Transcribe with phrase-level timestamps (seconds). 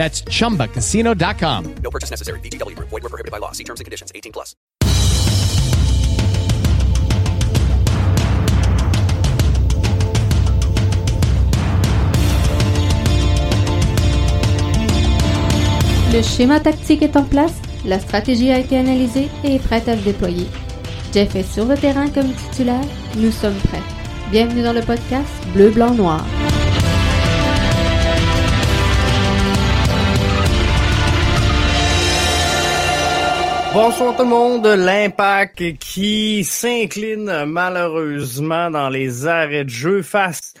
[0.00, 1.74] That's chumbacasino.com.
[1.82, 2.40] No purchase necessary.
[2.40, 2.88] VGW Group.
[2.88, 3.52] Void were prohibited by law.
[3.52, 4.10] See terms and conditions.
[4.14, 4.56] 18 plus.
[16.12, 17.52] Le schéma tactique est en place,
[17.84, 20.46] la stratégie a été analysée et est prête à se déployer.
[21.12, 22.80] Jeff est sur le terrain comme titulaire,
[23.16, 23.82] nous sommes prêts.
[24.32, 26.24] Bienvenue dans le podcast Bleu, Blanc, Noir.
[33.72, 34.66] Bonsoir tout le monde.
[34.66, 40.54] L'impact qui s'incline malheureusement dans les arrêts de jeu face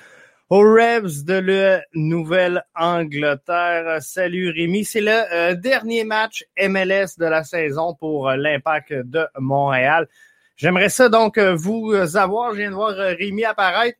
[0.48, 4.00] aux Rebs de la Nouvelle-Angleterre.
[4.00, 4.84] Salut Rémi.
[4.84, 10.06] C'est le euh, dernier match MLS de la saison pour euh, l'impact de Montréal.
[10.54, 12.52] J'aimerais ça donc euh, vous avoir.
[12.52, 13.98] Je viens de voir Rémi apparaître.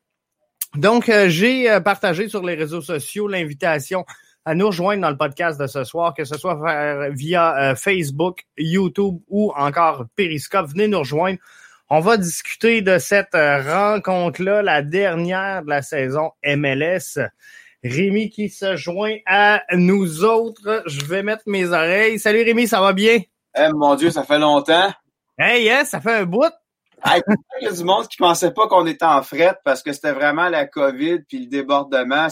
[0.77, 4.05] Donc, j'ai partagé sur les réseaux sociaux l'invitation
[4.45, 8.45] à nous rejoindre dans le podcast de ce soir, que ce soit via euh, Facebook,
[8.57, 10.69] YouTube ou encore Periscope.
[10.69, 11.39] Venez nous rejoindre.
[11.91, 17.19] On va discuter de cette euh, rencontre-là, la dernière de la saison MLS.
[17.83, 20.83] Rémi qui se joint à nous autres.
[20.87, 22.19] Je vais mettre mes oreilles.
[22.19, 23.21] Salut Rémi, ça va bien?
[23.56, 24.91] Eh, mon Dieu, ça fait longtemps.
[25.39, 26.53] Hey, yes, ça fait un bout.
[27.05, 27.23] Hey,
[27.61, 30.12] Il y a du monde qui pensait pas qu'on était en fret parce que c'était
[30.12, 32.29] vraiment la COVID puis le débordement.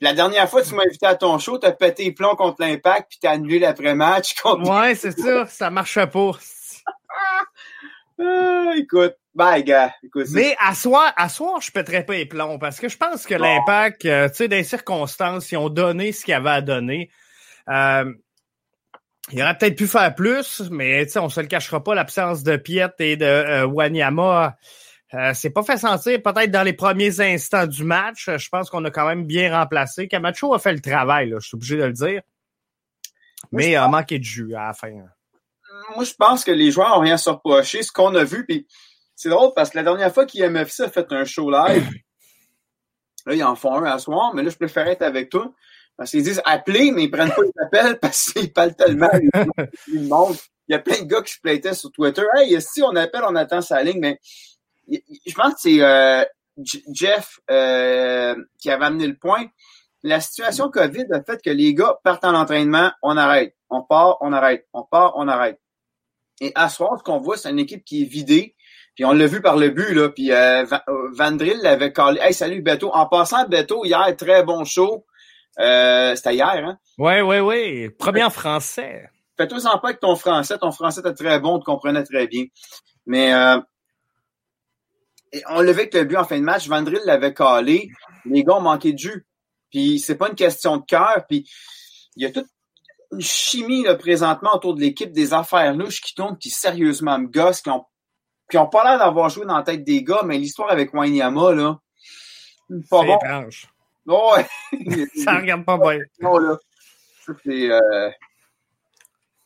[0.00, 3.08] La dernière fois, tu m'as invité à ton show, t'as pété les plombs contre l'impact
[3.10, 4.70] puis t'as annulé l'après-match contre...
[4.70, 6.30] Ouais, c'est ça, ça marche pas.
[8.20, 9.92] Ah, écoute, bye, gars.
[10.02, 13.26] Écoute, Mais à soir, à soir, je pèterais pas les plombs parce que je pense
[13.26, 16.60] que l'impact, euh, tu sais, les circonstances, ils ont donné ce qu'il y avait à
[16.60, 17.10] donner.
[17.68, 18.12] Euh,
[19.30, 22.42] il aurait peut-être pu faire plus, mais tu sais, on se le cachera pas, l'absence
[22.42, 24.56] de Piet et de euh, Wanyama,
[25.14, 28.28] euh, c'est pas fait sentir peut-être dans les premiers instants du match.
[28.36, 30.06] Je pense qu'on a quand même bien remplacé.
[30.06, 32.20] Camacho a fait le travail, là, je suis obligé de le dire.
[33.52, 34.90] Mais il a manqué de jus à la fin.
[35.94, 37.82] moi, je pense que les joueurs ont rien à se reprocher.
[37.82, 38.66] Ce qu'on a vu, puis
[39.16, 41.88] c'est drôle parce que la dernière fois qu'IMFC a fait un show live,
[43.26, 45.52] là, ils en font un à soir, mais là, je préférais être avec toi.
[45.96, 49.10] Parce qu'ils disent appeler, mais ils prennent pas les appels parce qu'ils parlent tellement.
[49.12, 50.36] Le.
[50.68, 52.22] Il y a plein de gars qui se plaitaient sur Twitter.
[52.36, 54.20] Hey, si on appelle, on attend sa ligne, mais
[54.90, 56.24] je pense que c'est euh,
[56.92, 59.46] Jeff euh, qui avait amené le point.
[60.02, 63.54] La situation COVID a fait que les gars partent en entraînement, on arrête.
[63.70, 64.66] On part, on arrête.
[64.72, 65.60] On part, on arrête.
[66.40, 68.54] Et à ce soir, ce qu'on voit, c'est une équipe qui est vidée.
[68.94, 70.08] Puis on l'a vu par le but, là.
[70.08, 72.20] Puis euh, euh, Van Drill l'avait collé.
[72.20, 72.90] Hey, salut Beto.
[72.92, 75.04] En passant, Beto, hier, très bon show.
[75.58, 76.78] Euh, C'était hier, hein?
[76.96, 77.90] Ouais, ouais, ouais.
[77.90, 79.10] Premier en français.
[79.36, 80.58] Fais-toi en pas avec ton français.
[80.58, 82.44] Ton français était très bon, tu comprenais très bien.
[83.06, 83.58] Mais euh,
[85.48, 86.68] on vu avec le but en fin de match.
[86.68, 87.90] Van Drill l'avait collé.
[88.24, 89.26] Les gars ont manqué de jus.
[89.70, 91.24] Puis c'est pas une question de cœur.
[91.28, 91.48] Puis
[92.16, 92.46] il y a toute
[93.12, 97.26] une chimie là, présentement autour de l'équipe, des affaires louches qui tournent, qui sérieusement me
[97.26, 97.84] gossent, qui ont,
[98.50, 101.52] qui ont pas l'air d'avoir joué dans la tête des gars, mais l'histoire avec Wanyama,
[101.52, 101.78] là,
[102.90, 103.16] pas bon.
[103.16, 103.68] étrange.
[104.06, 104.46] Ouais.
[105.24, 106.00] Ça regarde pas bien.
[106.20, 106.58] Non, là.
[107.24, 108.10] Ça, c'est, euh,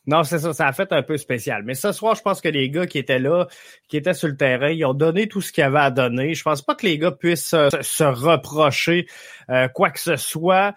[0.05, 1.63] Non, c'est ça, ça a fait un peu spécial.
[1.63, 3.47] Mais ce soir, je pense que les gars qui étaient là,
[3.87, 6.33] qui étaient sur le terrain, ils ont donné tout ce qu'il y avait à donner.
[6.33, 9.07] Je pense pas que les gars puissent euh, se, reprocher
[9.49, 10.73] euh, quoi que ce soit.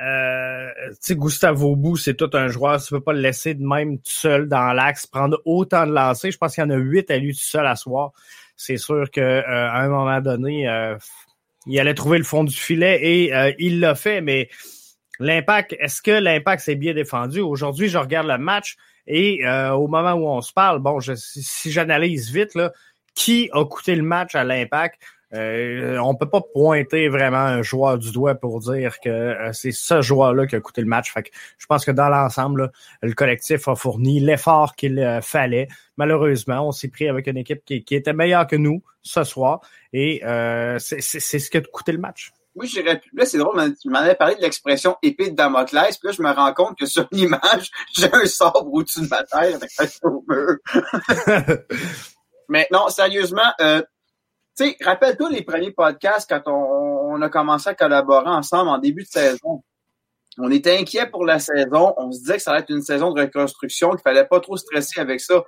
[0.00, 0.68] Euh,
[1.04, 2.80] tu Gustavo c'est tout un joueur.
[2.80, 6.30] Tu peux pas le laisser de même tout seul dans l'axe, prendre autant de lancers.
[6.30, 8.12] Je pense qu'il y en a huit à lui tout seul à soir.
[8.56, 10.96] C'est sûr que euh, à un moment donné, euh,
[11.66, 14.48] il allait trouver le fond du filet et il l'a fait, mais
[15.18, 17.40] L'impact, est-ce que l'impact s'est bien défendu?
[17.40, 18.76] Aujourd'hui, je regarde le match
[19.06, 22.72] et euh, au moment où on se parle, bon, je, si, j'analyse vite, là,
[23.14, 25.00] qui a coûté le match à l'impact?
[25.34, 29.72] euh, on peut pas pointer vraiment un joueur du doigt pour dire que euh, c'est
[29.72, 31.12] ce joueur-là qui a coûté le match.
[31.12, 32.72] Fait que je pense que dans l'ensemble,
[33.02, 35.68] le collectif a fourni l'effort qu'il euh, fallait.
[35.96, 39.60] Malheureusement, on s'est pris avec une équipe qui, qui, était meilleure que nous ce soir
[39.92, 40.22] et
[40.78, 42.32] c'est ce qui a coûté le match.
[42.58, 46.08] Oui, j'irais Là, c'est drôle, tu m'en avais parlé de l'expression épée de Damoclès, puis
[46.08, 49.54] là, je me rends compte que sur l'image, j'ai un sabre au-dessus de ma tête
[49.54, 51.56] avec un.
[52.48, 53.82] Mais non, sérieusement, euh,
[54.56, 58.78] tu sais, rappelle-toi les premiers podcasts quand on, on, a commencé à collaborer ensemble en
[58.78, 59.62] début de saison.
[60.38, 61.94] On était inquiet pour la saison.
[61.96, 64.56] On se disait que ça allait être une saison de reconstruction, qu'il fallait pas trop
[64.56, 65.44] stresser avec ça.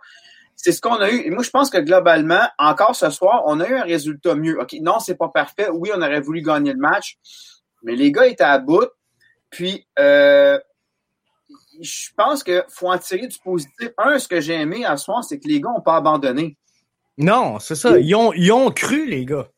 [0.63, 1.21] C'est ce qu'on a eu.
[1.21, 4.61] Et moi, je pense que globalement, encore ce soir, on a eu un résultat mieux.
[4.61, 5.71] OK, non, c'est pas parfait.
[5.73, 7.17] Oui, on aurait voulu gagner le match,
[7.83, 8.91] mais les gars étaient à bout.
[9.49, 10.59] Puis, euh,
[11.81, 13.89] je pense qu'il faut en tirer du positif.
[13.97, 16.59] Un, ce que j'ai aimé à ce soir, c'est que les gars n'ont pas abandonné.
[17.17, 17.99] Non, c'est ça.
[17.99, 19.49] Ils ont, ils ont cru, les gars.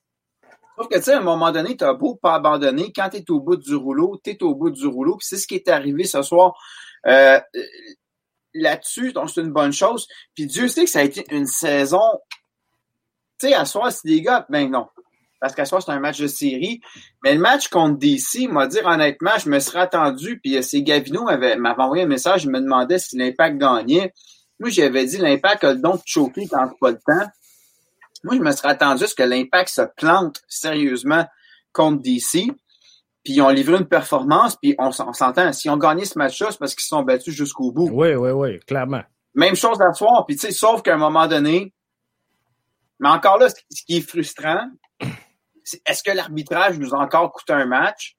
[0.78, 2.92] Sauf que, tu sais, à un moment donné, tu as beau pas abandonner.
[2.94, 5.16] Quand tu es au bout du rouleau, tu es au bout du rouleau.
[5.16, 6.54] Puis c'est ce qui est arrivé ce soir.
[7.08, 7.40] Euh,
[8.54, 10.06] Là-dessus, donc c'est une bonne chose.
[10.34, 12.02] Puis Dieu sait que ça a été une saison.
[13.38, 14.86] Tu sais, à soir, c'est des gars, ben non.
[15.40, 16.80] Parce qu'à soir, c'est un match de série.
[17.24, 20.38] Mais le match contre DC, moi, dire honnêtement, je me serais attendu.
[20.38, 24.12] Puis euh, c'est Gavino m'avait envoyé un message, il me demandait si l'impact gagnait.
[24.60, 27.28] Moi, j'avais dit l'impact a le don de choquer quand pas le temps.
[28.22, 31.26] Moi, je me serais attendu à ce que l'impact se plante sérieusement
[31.72, 32.46] contre DC.
[33.24, 35.52] Puis ils ont livré une performance, puis on, s'entend.
[35.52, 37.88] Si on gagné ce match-là, c'est parce qu'ils se sont battus jusqu'au bout.
[37.92, 39.02] Oui, oui, oui, clairement.
[39.34, 41.72] Même chose à soir, puis tu sais, sauf qu'à un moment donné,
[42.98, 44.68] mais encore là, ce qui est frustrant,
[45.64, 48.16] c'est est-ce que l'arbitrage nous a encore coûté un match?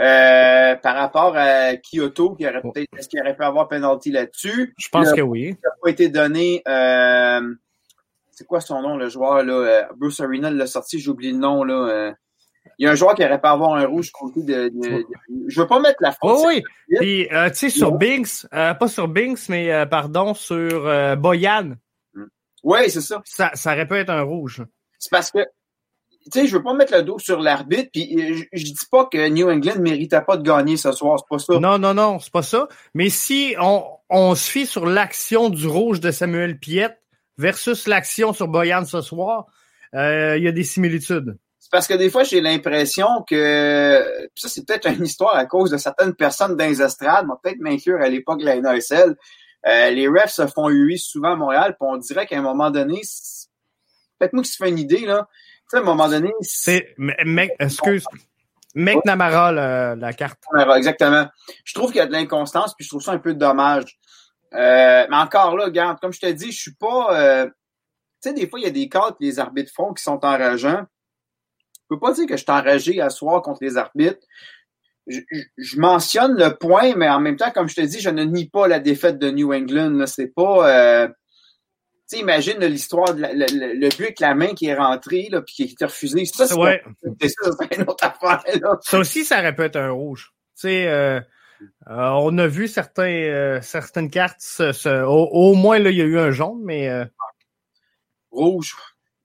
[0.00, 4.74] Euh, par rapport à Kyoto, qui aurait peut-être, est-ce qu'il aurait pu avoir penalty là-dessus?
[4.76, 5.50] Je pense que oui.
[5.50, 7.54] Il n'a pas été donné, euh,
[8.32, 9.52] c'est quoi son nom, le joueur, là?
[9.52, 12.12] Euh, Bruce Arena l'a sorti, j'ai oublié le nom, là.
[12.66, 15.06] Euh, il y a un joueur qui aurait pas avoir un rouge côté de, de,
[15.48, 16.18] Je veux pas mettre la faute.
[16.22, 16.62] Oh, oui,
[16.98, 21.16] Puis, euh, tu sais, sur Binks, euh, pas sur Binks, mais euh, pardon, sur euh,
[21.16, 21.74] Boyan.
[22.62, 23.22] Oui, c'est ça.
[23.24, 23.50] ça.
[23.54, 24.64] Ça aurait pu être un rouge.
[24.98, 25.40] C'est parce que,
[26.24, 28.86] tu sais, je veux pas mettre le dos sur l'arbitre, puis euh, je, je, dis
[28.90, 31.60] pas que New England méritait pas de gagner ce soir, c'est pas ça.
[31.60, 32.68] Non, non, non, c'est pas ça.
[32.94, 36.98] Mais si on, on se fie sur l'action du rouge de Samuel Piette
[37.36, 39.46] versus l'action sur Boyan ce soir,
[39.92, 41.36] il y a des similitudes
[41.70, 45.76] parce que des fois, j'ai l'impression que ça, c'est peut-être une histoire à cause de
[45.76, 49.16] certaines personnes dans les estrades, peut-être m'inclure à l'époque de la NASL.
[49.66, 52.70] Euh, les refs se font huer souvent à Montréal, puis on dirait qu'à un moment
[52.70, 53.00] donné,
[54.18, 55.26] peut-être moi qui se fait une idée, là.
[55.30, 56.30] Tu sais, à un moment donné.
[56.42, 56.94] C'est,
[57.58, 58.04] excuse.
[58.74, 60.40] McNamara, la, la carte.
[60.76, 61.26] Exactement.
[61.64, 63.98] Je trouve qu'il y a de l'inconstance, puis je trouve ça un peu dommage.
[64.52, 67.18] Euh, mais encore là, regarde, comme je te dis, je suis pas.
[67.18, 70.02] Euh, tu sais, des fois, il y a des cas que les arbitres font qui
[70.02, 70.84] sont enrageants.
[71.84, 74.26] Je peux pas dire que je suis enragé à soir contre les arbitres.
[75.06, 75.20] Je,
[75.58, 78.48] je, mentionne le point, mais en même temps, comme je te dis, je ne nie
[78.48, 80.06] pas la défaite de New England.
[80.06, 80.70] C'est pas.
[80.70, 81.08] Euh,
[82.08, 85.42] tu sais, imagine l'histoire, le, le, le, but avec la main qui est rentré, là,
[85.42, 86.24] puis qui a été refusé.
[86.24, 86.82] Ça, c'est ouais.
[87.02, 88.42] une autre affaire.
[88.60, 88.78] Là.
[88.82, 90.32] Ça aussi, ça aurait pu être un rouge.
[90.54, 91.20] Tu sais, euh,
[91.88, 94.42] euh, on a vu certains, euh, certaines cartes,
[94.86, 96.88] au, au, moins, là, il y a eu un jaune, mais.
[96.88, 97.04] Euh,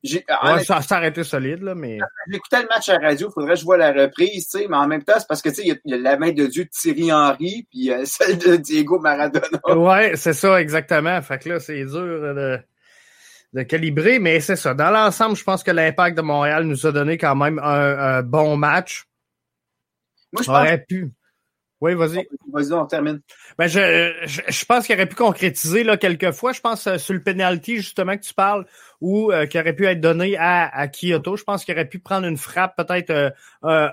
[0.04, 2.00] Ouais, ça, ça aurait été solide, là, mais.
[2.31, 4.68] J'écoutais le match à la radio, il faudrait que je vois la reprise, tu sais,
[4.69, 6.46] mais en même temps, c'est parce que, tu sais, il y, a la main de
[6.46, 9.60] Dieu de Thierry Henry, puis euh, celle de Diego Maradona.
[9.68, 11.22] Ouais, c'est ça, exactement.
[11.22, 12.60] Fait que là, c'est dur de,
[13.54, 14.74] de calibrer, mais c'est ça.
[14.74, 18.21] Dans l'ensemble, je pense que l'impact de Montréal nous a donné quand même un, un
[18.24, 19.06] bon match.
[20.31, 21.12] Moi, je aurait pu.
[21.81, 22.28] Oui, vas-y.
[22.52, 23.21] Vas-y, on termine.
[23.57, 26.52] Ben, je, je, je pense qu'il aurait pu concrétiser là, quelques fois.
[26.52, 28.66] Je pense euh, sur le penalty, justement, que tu parles,
[29.00, 31.38] ou euh, qui aurait pu être donné à, à Kyoto.
[31.38, 33.30] Je pense qu'il aurait pu prendre une frappe peut-être euh,
[33.64, 33.88] euh,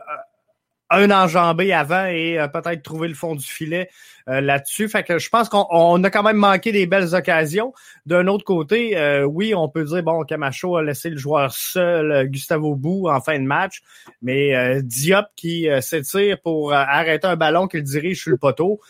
[0.90, 3.90] un enjambé avant et euh, peut-être trouver le fond du filet
[4.28, 4.88] euh, là-dessus.
[4.88, 7.72] Fait que je pense qu'on on a quand même manqué des belles occasions.
[8.06, 12.28] D'un autre côté, euh, oui, on peut dire bon, Camacho a laissé le joueur seul,
[12.28, 13.82] Gustavo Bou en fin de match,
[14.22, 18.80] mais Diop qui s'étire pour arrêter un ballon qu'il dirige sur le poteau.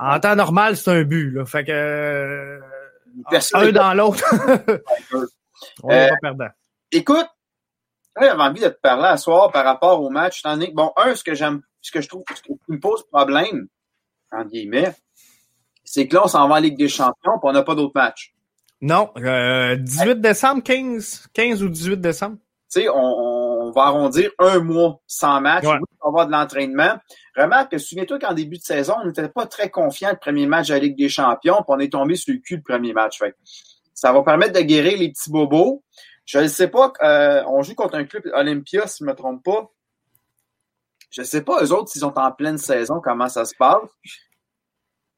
[0.00, 1.30] En temps normal, c'est un but.
[1.30, 1.44] Là.
[1.44, 2.60] Fait que
[3.54, 4.24] un dans l'autre,
[5.82, 6.48] on n'est pas perdant.
[6.92, 7.28] Écoute,
[8.26, 10.92] j'avais envie de te parler à soir par rapport au match, étant donné que, bon,
[10.96, 13.68] un, ce que j'aime, ce que je trouve, ce qui me pose problème,
[14.32, 14.94] en guillemets,
[15.84, 17.92] c'est que là, on s'en va en Ligue des Champions, puis on n'a pas d'autres
[17.94, 18.34] matchs.
[18.80, 22.36] Non, euh, 18 décembre, 15, 15 ou 18 décembre.
[22.72, 25.72] Tu sais, on, on, va arrondir un mois sans match, ouais.
[25.72, 26.94] oui, on va avoir de l'entraînement.
[27.36, 30.68] Remarque que, souviens-toi qu'en début de saison, on n'était pas très confiant le premier match
[30.68, 33.18] de la Ligue des Champions, puis on est tombé sur le cul le premier match.
[33.18, 33.34] Fait.
[33.92, 35.82] Ça va permettre de guérir les petits bobos
[36.32, 39.16] Je ne sais pas, euh, on joue contre un club Olympia, si je ne me
[39.16, 39.68] trompe pas.
[41.10, 43.82] Je ne sais pas, eux autres, s'ils sont en pleine saison, comment ça se passe.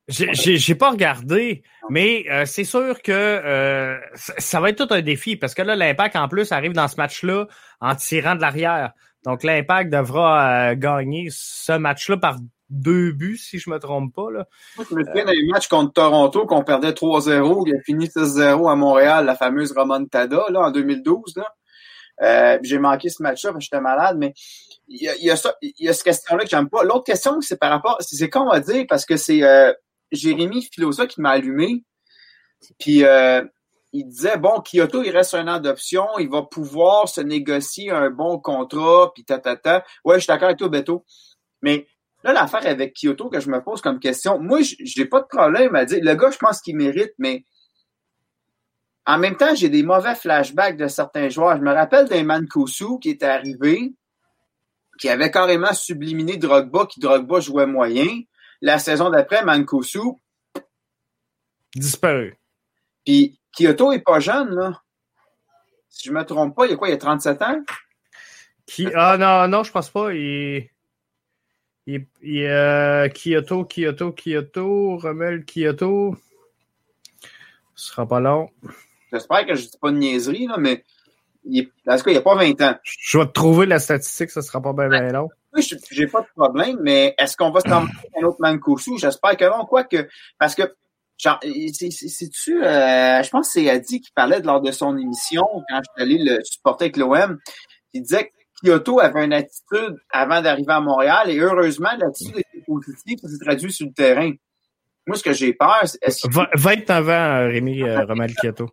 [0.08, 5.36] J'ai pas regardé, mais euh, c'est sûr que euh, ça va être tout un défi
[5.36, 7.46] parce que là, l'impact en plus arrive dans ce match-là
[7.80, 8.92] en tirant de l'arrière.
[9.24, 12.38] Donc l'impact devra gagner ce match-là par
[12.72, 14.30] deux buts, si je me trompe pas.
[14.30, 14.48] Là.
[14.76, 18.70] Moi, je me souviens d'un match contre Toronto qu'on perdait 3-0, il a fini 6-0
[18.70, 21.36] à Montréal, la fameuse remontada là, en 2012.
[21.36, 22.58] Là.
[22.62, 24.32] J'ai manqué ce match-là parce que j'étais malade, mais
[24.88, 26.82] il y a, il y a, ça, il y a cette question-là que j'aime pas.
[26.82, 29.42] L'autre question, c'est par rapport, c'est qu'on va dire, parce que c'est
[30.12, 31.84] Jérémy Filosa qui m'a allumé.
[32.78, 33.42] Puis euh,
[33.92, 38.10] il disait bon, Kyoto, il reste un an d'option, il va pouvoir se négocier un
[38.10, 39.84] bon contrat, puis ta, ta, ta.
[40.04, 41.04] Ouais, je suis d'accord avec toi, Beto.
[41.62, 41.86] Mais
[42.22, 45.74] là, l'affaire avec Kyoto que je me pose comme question, moi, j'ai pas de problème
[45.74, 46.00] à dire.
[46.02, 47.44] Le gars, je pense qu'il mérite, mais
[49.06, 51.56] en même temps, j'ai des mauvais flashbacks de certains joueurs.
[51.56, 53.94] Je me rappelle d'un Mankosu qui était arrivé,
[54.98, 58.06] qui avait carrément subliminé Drogba, qui Drogba jouait moyen.
[58.60, 59.98] La saison d'après, Mankosu.
[61.74, 62.38] Disparu.
[63.04, 64.80] Puis Kyoto est pas jeune, là.
[65.88, 67.60] Si je me trompe pas, il y a quoi, il y a 37 ans?
[68.66, 68.86] Qui...
[68.94, 70.12] Ah non, non, je pense pas.
[70.14, 70.71] Il.
[71.86, 76.16] Il, il euh, Kyoto, Kyoto, Kyoto, Rommel, Kyoto.
[77.74, 78.50] Ce sera pas long.
[79.12, 80.84] J'espère que je dis pas de niaiserie, là, mais
[81.44, 82.74] il en tout cas, il n'y a pas 20 ans.
[82.84, 85.28] Je vais te trouver la statistique, ça sera pas bien, bien long.
[85.54, 87.86] Oui, j'ai pas de problème, mais est-ce qu'on va se un
[88.22, 88.98] autre Mankosu?
[88.98, 89.66] J'espère que non.
[89.66, 90.08] Quoique,
[90.38, 90.62] parce que,
[91.18, 95.80] genre, c'est-tu, euh, je pense que c'est Adi qui parlait lors de son émission, quand
[95.82, 97.38] je suis allé le supporter avec l'OM,
[97.92, 102.64] qui disait que Kyoto avait une attitude avant d'arriver à Montréal, et heureusement, l'attitude était
[102.66, 104.30] positive, ça s'est traduit sur le terrain.
[105.06, 106.28] Moi, ce que j'ai peur, c'est...
[106.54, 108.68] 29 ans, Rémi euh, Romal Kyoto.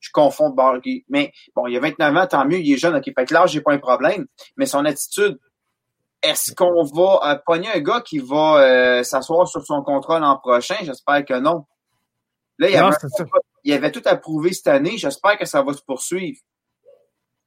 [0.00, 1.04] Je confonds Bargy.
[1.08, 3.04] Mais bon, il y a 29 ans, tant mieux, il est jeune, ok.
[3.04, 4.26] Fait que là, j'ai pas un problème.
[4.56, 5.38] Mais son attitude,
[6.22, 10.38] est-ce qu'on va euh, pogner un gars qui va euh, s'asseoir sur son contrat l'an
[10.38, 10.76] prochain?
[10.82, 11.64] J'espère que non.
[12.58, 12.96] Là, il y, avait,
[13.64, 14.96] il y avait tout à prouver cette année.
[14.96, 16.38] J'espère que ça va se poursuivre.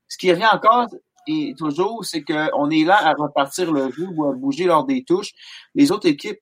[0.08, 0.88] Ce qui revient encore
[1.28, 5.04] et toujours, c'est qu'on est là à repartir le jeu ou à bouger lors des
[5.04, 5.32] touches.
[5.76, 6.40] Les autres équipes,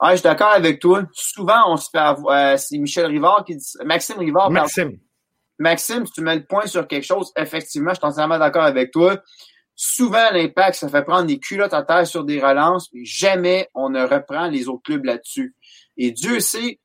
[0.00, 1.02] ah, je suis d'accord avec toi.
[1.12, 2.36] Souvent, on se fait avoir.
[2.36, 3.66] Euh, c'est Michel Rivard qui dit.
[3.84, 4.50] Maxime Rivard.
[4.50, 4.98] Maxime.
[5.58, 8.92] Maxime, si tu mets le point sur quelque chose, effectivement, je suis entièrement d'accord avec
[8.92, 9.20] toi.
[9.74, 13.90] Souvent, l'impact, ça fait prendre des culottes à terre sur des relances, mais jamais on
[13.90, 15.54] ne reprend les autres clubs là-dessus.
[15.96, 16.78] Et Dieu sait,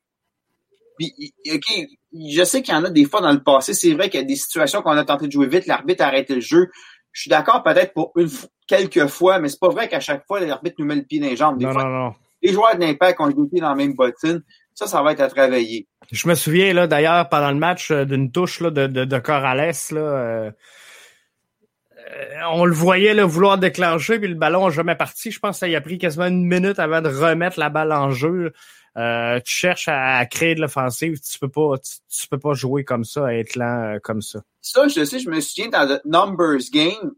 [0.98, 4.10] puis, OK, je sais qu'il y en a des fois dans le passé, c'est vrai
[4.10, 6.42] qu'il y a des situations qu'on a tenté de jouer vite, l'arbitre a arrêté le
[6.42, 6.70] jeu.
[7.14, 8.30] Je suis d'accord peut-être pour une
[8.68, 11.28] quelques fois, mais c'est pas vrai qu'à chaque fois, l'arbitre nous met le pied dans
[11.28, 11.58] les jambes.
[11.58, 12.14] Des non, fois, non, non.
[12.42, 14.44] Les joueurs de l'impact ont le pied dans la même bottine.
[14.74, 15.88] Ça, ça va être à travailler.
[16.12, 19.20] Je me souviens, là, d'ailleurs, pendant le match, euh, d'une touche là, de, de, de
[19.20, 20.52] Corrales, là, euh,
[22.12, 25.32] euh, on le voyait là, vouloir déclencher, puis le ballon n'a jamais parti.
[25.32, 27.94] Je pense que ça y a pris quasiment une minute avant de remettre la balle
[27.94, 28.54] en jeu.
[28.98, 33.04] Euh, tu cherches à, créer de l'offensive, tu peux pas, tu, peux pas jouer comme
[33.04, 34.42] ça, être lent euh, comme ça.
[34.62, 37.14] Ça, je sais, je me souviens dans The Numbers Game.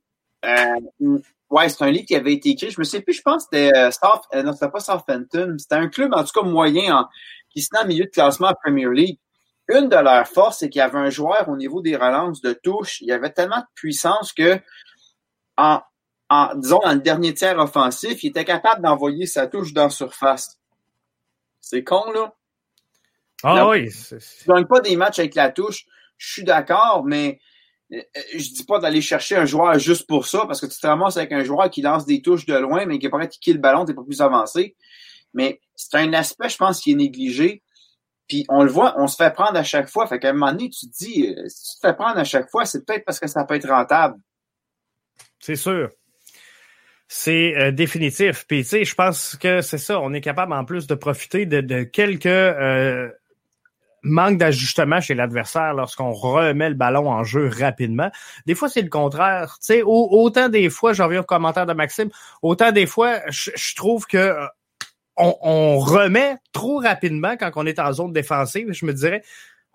[0.45, 2.69] Euh, ouais, c'est un livre qui avait été écrit.
[2.69, 5.55] Je me sais plus, je pense que c'était South, non, c'était pas Southampton.
[5.59, 7.07] C'était un club, en tout cas moyen, en,
[7.49, 9.19] qui se en milieu de classement à Premier League.
[9.67, 12.53] Une de leurs forces, c'est qu'il y avait un joueur au niveau des relances de
[12.53, 13.01] touche.
[13.01, 14.59] Il y avait tellement de puissance que
[15.57, 15.81] en,
[16.29, 20.59] en, disons, dans le dernier tiers offensif, il était capable d'envoyer sa touche dans surface.
[21.65, 22.31] C'est con, là.
[23.41, 23.89] Ah oui.
[23.89, 27.39] Tu gagnes pas des matchs avec la touche, je suis d'accord, mais
[27.91, 28.01] euh,
[28.35, 31.17] je dis pas d'aller chercher un joueur juste pour ça, parce que tu te ramasses
[31.17, 33.57] avec un joueur qui lance des touches de loin, mais qui est pas qui le
[33.57, 34.75] ballon, t'es pas plus avancé.
[35.33, 37.63] Mais c'est un aspect, je pense, qui est négligé.
[38.27, 40.05] Puis on le voit, on se fait prendre à chaque fois.
[40.05, 42.23] Fait qu'à un moment donné, tu te dis, euh, si tu te fais prendre à
[42.23, 44.19] chaque fois, c'est peut-être parce que ça peut être rentable.
[45.39, 45.89] C'est sûr.
[47.07, 48.45] C'est euh, définitif.
[48.47, 49.99] Puis tu sais, je pense que c'est ça.
[50.01, 53.09] On est capable en plus de profiter de, de quelques euh,
[54.05, 58.09] manques d'ajustement chez l'adversaire lorsqu'on remet le ballon en jeu rapidement.
[58.45, 59.57] Des fois, c'est le contraire.
[59.59, 62.09] Tu sais, autant des fois, j'en reviens au commentaire de Maxime,
[62.41, 64.45] autant des fois, je, trouve que euh,
[65.17, 68.71] on, on, remet trop rapidement quand on est en zone défensive.
[68.71, 69.23] Je me dirais,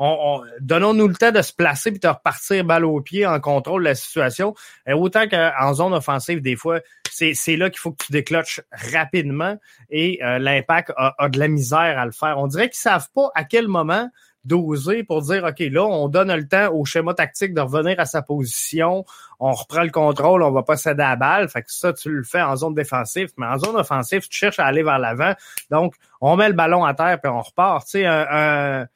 [0.02, 3.82] on, donnons-nous le temps de se placer puis de repartir balle au pied en contrôle
[3.82, 4.54] de la situation.
[4.86, 6.80] Et autant qu'en zone offensive, des fois,
[7.10, 9.58] c'est là qu'il faut que tu décloches rapidement
[9.90, 12.38] et euh, l'impact a, a, de la misère à le faire.
[12.38, 14.08] On dirait qu'ils savent pas à quel moment
[14.44, 18.06] doser pour dire, OK, là, on donne le temps au schéma tactique de revenir à
[18.06, 19.04] sa position,
[19.38, 21.48] on reprend le contrôle, on va pas céder à la balle.
[21.50, 24.58] Fait que ça, tu le fais en zone défensive, mais en zone offensive, tu cherches
[24.58, 25.34] à aller vers l'avant.
[25.70, 27.84] Donc, on met le ballon à terre puis on repart.
[27.84, 28.86] Tu sais, un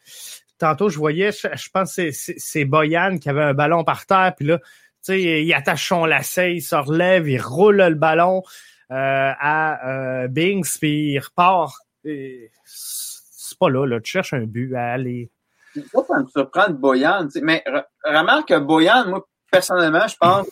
[0.65, 4.33] tantôt, je voyais, je, je pense que c'est- Boyan qui avait un ballon par terre,
[4.37, 4.65] puis là, tu
[5.03, 8.43] sais, il attache son lacet, il se relève, il roule le ballon
[8.91, 8.95] euh,
[9.39, 9.89] à
[10.23, 11.75] euh, Bings, puis il repart.
[12.03, 14.01] C'est pas là, là.
[14.01, 15.31] Tu cherches un but à aller.
[15.75, 17.29] Ça, ça me surprend de Boyan.
[17.43, 20.47] Mais re- remarque que Boyan, moi, personnellement, je pense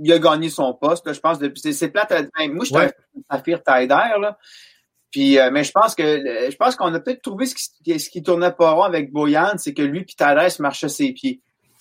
[0.00, 1.06] il a gagné son poste.
[1.06, 1.72] là, je pense depuis.
[1.72, 2.12] C'est, plate.
[2.12, 2.90] à- moi, je suis un
[3.30, 4.38] Saphir Taider, là.
[5.10, 8.10] Puis, euh, mais je pense que je pense qu'on a peut-être trouvé ce qui, ce
[8.10, 11.40] qui tournait pas rond avec Boyan, c'est que lui puis se marchaient ses pieds.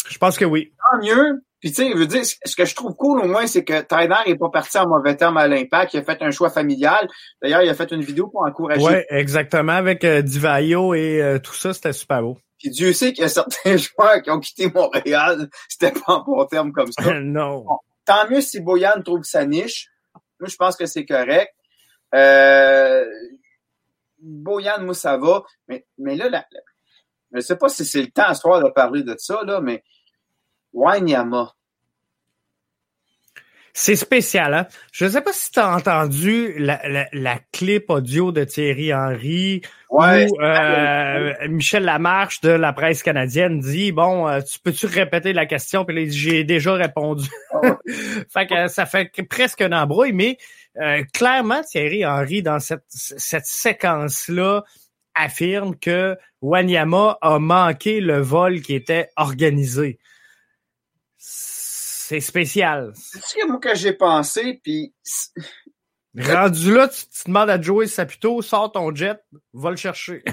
[0.09, 0.71] Je pense que oui.
[0.91, 1.41] Tant mieux.
[1.59, 3.81] Puis tu sais, je veux dire, ce que je trouve cool au moins, c'est que
[3.81, 5.95] Tyler est pas parti en mauvais terme à l'impact.
[5.95, 7.07] Il a fait un choix familial.
[7.41, 8.83] D'ailleurs, il a fait une vidéo pour encourager.
[8.83, 9.73] Ouais, exactement.
[9.73, 12.37] Avec euh, Divayo et euh, tout ça, c'était super beau.
[12.59, 15.49] Puis Dieu sait qu'il y a certains joueurs qui ont quitté Montréal.
[15.67, 17.19] C'était pas en bon terme comme ça.
[17.19, 17.65] non.
[18.05, 19.89] Tant mieux si Boyan trouve sa niche.
[20.39, 21.53] Moi, je pense que c'est correct.
[22.15, 23.05] Euh,
[24.19, 25.43] Boyan, moi, ça va.
[25.67, 26.47] Mais, mais là, la-
[27.33, 29.83] je sais pas si c'est le temps à soir de parler de ça, là, mais
[30.73, 31.55] Wanyama.
[33.79, 34.67] C'est spécial, hein?
[34.91, 39.61] Je sais pas si tu as entendu la, la, la clip audio de Thierry Henry
[39.91, 40.27] Ouais.
[40.31, 45.45] où euh, Michel Lamarche de la presse canadienne dit Bon, euh, tu peux-tu répéter la
[45.45, 45.85] question?
[45.85, 47.29] Puis là, il dit, j'ai déjà répondu.
[48.33, 50.37] fait que ça fait que- presque un embrouille, mais
[50.81, 54.63] euh, clairement, Thierry Henry, dans cette, cette séquence-là,
[55.13, 59.99] affirme que Wanyama a manqué le vol qui était organisé.
[62.07, 62.93] C'est spécial.
[62.95, 64.93] C'est ce que moi que j'ai pensé, puis
[66.17, 69.19] Rendu là, tu te demandes à Joey Saputo, sors ton jet,
[69.53, 70.23] va le chercher.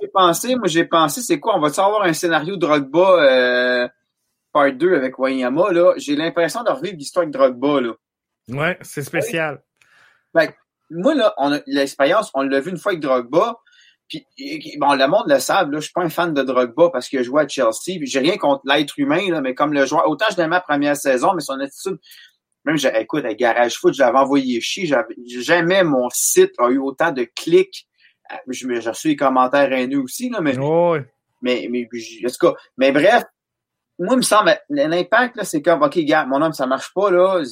[0.00, 3.88] j'ai pensé, moi j'ai pensé, c'est quoi, on va-tu avoir un scénario Drogba euh,
[4.52, 5.94] part 2 avec Wanyama, là?
[5.96, 7.92] J'ai l'impression de revivre l'histoire avec Drogba, là.
[8.50, 9.60] ouais, c'est spécial.
[10.88, 13.58] Moi, là, on a l'expérience, on l'a vu une fois avec Drogba,
[14.08, 14.26] puis
[14.78, 17.18] bon, le monde le savent, là, je suis pas un fan de Drogba parce qu'il
[17.18, 20.26] a joué à Chelsea, j'ai rien contre l'être humain, là, mais comme le joueur, autant
[20.30, 21.98] je l'aimais la première saison, mais son attitude,
[22.64, 26.78] même, j'ai- écoute, à Garage Foot, j'avais envoyé chier, j'avais, jamais mon site a eu
[26.78, 27.86] autant de clics,
[28.32, 30.54] Euh, je j'ai reçu des commentaires haineux aussi, là, mais
[31.42, 33.22] mais, mais en tout cas, mais bref,
[33.98, 37.10] moi, il me semble, l'impact, là, c'est comme, OK, gars, mon homme, ça marche pas,
[37.10, 37.42] là.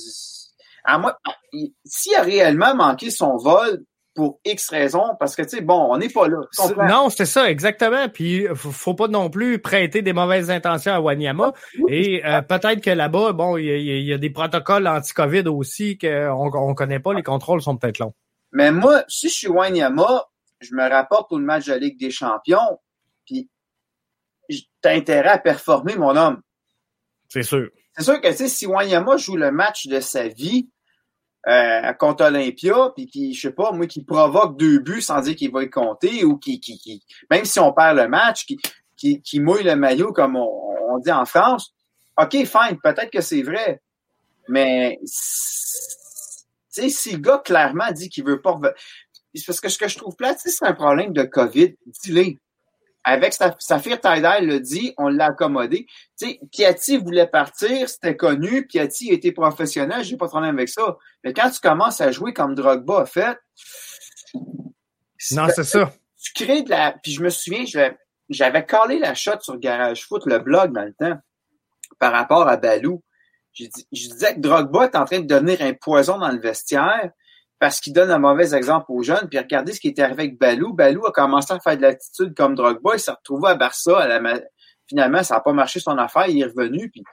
[0.85, 1.19] À moi,
[1.53, 5.89] il- s'il a réellement manqué son vol pour X raisons, parce que, tu sais, bon,
[5.91, 6.39] on n'est pas là.
[6.87, 8.09] Non, c'est ça, exactement.
[8.11, 11.53] Puis, faut, faut pas non plus prêter des mauvaises intentions à Wanyama.
[11.89, 15.49] Et euh, peut-être que là-bas, bon, il y, a- il y a des protocoles anti-COVID
[15.49, 17.15] aussi qu'on on connaît pas.
[17.15, 18.13] Les contrôles sont peut-être longs.
[18.53, 20.27] Mais moi, si je suis Wanyama,
[20.61, 22.79] je me rapporte au match de la Ligue des Champions,
[23.25, 23.49] puis
[24.83, 26.43] t'as intérêt à performer, mon homme.
[27.29, 27.69] C'est sûr.
[27.97, 30.69] C'est sûr que, tu sais, si Wanyama joue le match de sa vie
[31.49, 35.37] euh, contre Olympia, puis qui, je sais pas, moi, qui provoque deux buts sans dire
[35.37, 38.59] qu'il va y compter, ou qui, qui, qui même si on perd le match, qui,
[38.97, 41.75] qui, qui mouille le maillot, comme on, on dit en France,
[42.21, 43.81] OK, fine, peut-être que c'est vrai,
[44.49, 45.01] mais
[46.73, 48.59] si le gars clairement dit qu'il veut pas
[49.47, 52.37] parce que ce que je trouve sais, c'est un problème de COVID, dis-le.
[53.05, 55.87] Avec sa, Saphir Taider le dit, on l'a accommodé.
[56.19, 58.67] Tu sais, Piatti voulait partir, c'était connu.
[58.67, 60.97] Piatti était professionnel, j'ai pas de problème avec ça.
[61.25, 63.37] Mais quand tu commences à jouer comme Drogba a fait,
[65.33, 65.93] Non, c'est ça.
[66.21, 66.93] tu crées de la.
[67.03, 67.65] Puis je me souviens,
[68.29, 71.19] j'avais collé la shot sur Garage Foot, le blog dans le temps,
[71.99, 73.03] par rapport à Balou.
[73.53, 76.39] Je, dis- je disais que Drogba est en train de devenir un poison dans le
[76.41, 77.11] vestiaire
[77.63, 79.29] parce qu'il donne un mauvais exemple aux jeunes.
[79.31, 80.73] Puis regardez ce qui est arrivé avec Balou.
[80.73, 82.91] Balou a commencé à faire de l'attitude comme Drogba.
[82.95, 84.01] Il s'est retrouvé à Barça.
[84.01, 84.41] À la ma-
[84.89, 86.27] Finalement, ça n'a pas marché son affaire.
[86.27, 86.91] Il est revenu.
[86.91, 87.05] Puis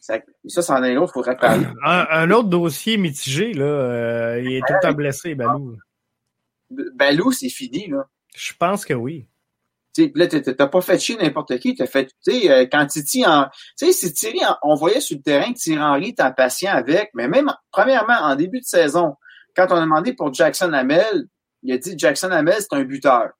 [0.00, 1.64] ça, ça c'en est l'autre, il faudrait parler.
[1.84, 5.76] Un, un autre dossier mitigé, là, euh, il est tout le temps blessé, Balou.
[6.70, 8.04] Balou, c'est fini, là.
[8.34, 9.26] Je pense que oui.
[9.94, 12.84] Tu sais, là, t'as- pas fait chier n'importe qui, t'as fait, tu sais, euh, quand
[12.86, 13.46] Titi en,
[13.78, 17.10] tu sais, Thierry, en- on voyait sur le terrain que Thierry Henry était patient avec,
[17.14, 19.14] mais même, premièrement, en début de saison,
[19.58, 21.26] quand on a demandé pour Jackson Hamel,
[21.64, 23.30] il a dit Jackson Hamel, c'est un buteur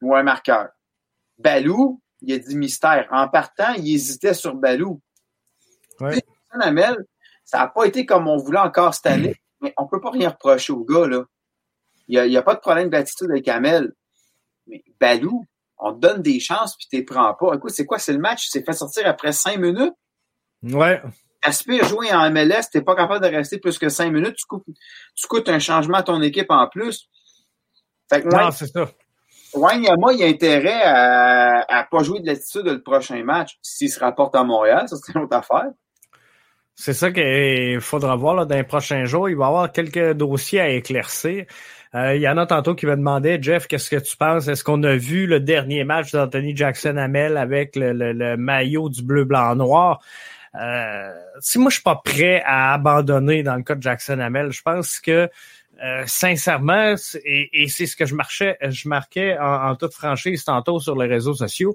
[0.00, 0.68] ou un marqueur.
[1.36, 3.06] Balou, il a dit mystère.
[3.10, 5.02] En partant, il hésitait sur Balou.
[6.00, 6.14] Ouais.
[6.14, 6.96] Jackson Hamel,
[7.44, 10.30] ça n'a pas été comme on voulait encore cette année, mais on peut pas rien
[10.30, 11.24] reprocher au gars, là.
[12.08, 13.92] Il y a, pas de problème d'attitude avec Hamel.
[14.66, 15.44] Mais Balou,
[15.78, 17.54] on te donne des chances puis t'es prends pas.
[17.54, 17.98] Écoute, c'est quoi?
[17.98, 18.46] C'est le match?
[18.46, 19.94] Tu t'es fait sortir après cinq minutes?
[20.62, 21.00] Ouais.
[21.42, 24.36] Aspire jouer en MLS, t'es pas capable de rester plus que cinq minutes.
[24.36, 24.64] Tu coûtes,
[25.14, 27.08] tu coûtes un changement à ton équipe en plus.
[28.10, 28.90] Fait que Non, ouais, c'est ça.
[29.54, 33.58] Wanyama, il a intérêt à, à pas jouer de l'attitude le prochain match.
[33.62, 35.70] S'il se rapporte à Montréal, ça c'est une autre affaire.
[36.74, 39.28] C'est ça qu'il faudra voir là, dans les prochains jours.
[39.28, 41.44] Il va y avoir quelques dossiers à éclaircir.
[41.94, 44.48] Euh, il y en a tantôt qui me demandaient, Jeff, qu'est-ce que tu penses?
[44.48, 48.88] Est-ce qu'on a vu le dernier match d'Anthony Jackson Hamel avec le, le, le maillot
[48.88, 49.98] du bleu, blanc, noir?
[49.98, 50.39] Euh,
[51.40, 54.62] si moi, je suis pas prêt à abandonner dans le cas de Jackson Hamel, je
[54.62, 55.28] pense que
[55.82, 60.44] euh, sincèrement, et, et c'est ce que je marchais, je marquais en, en, toute franchise
[60.44, 61.74] tantôt sur les réseaux sociaux.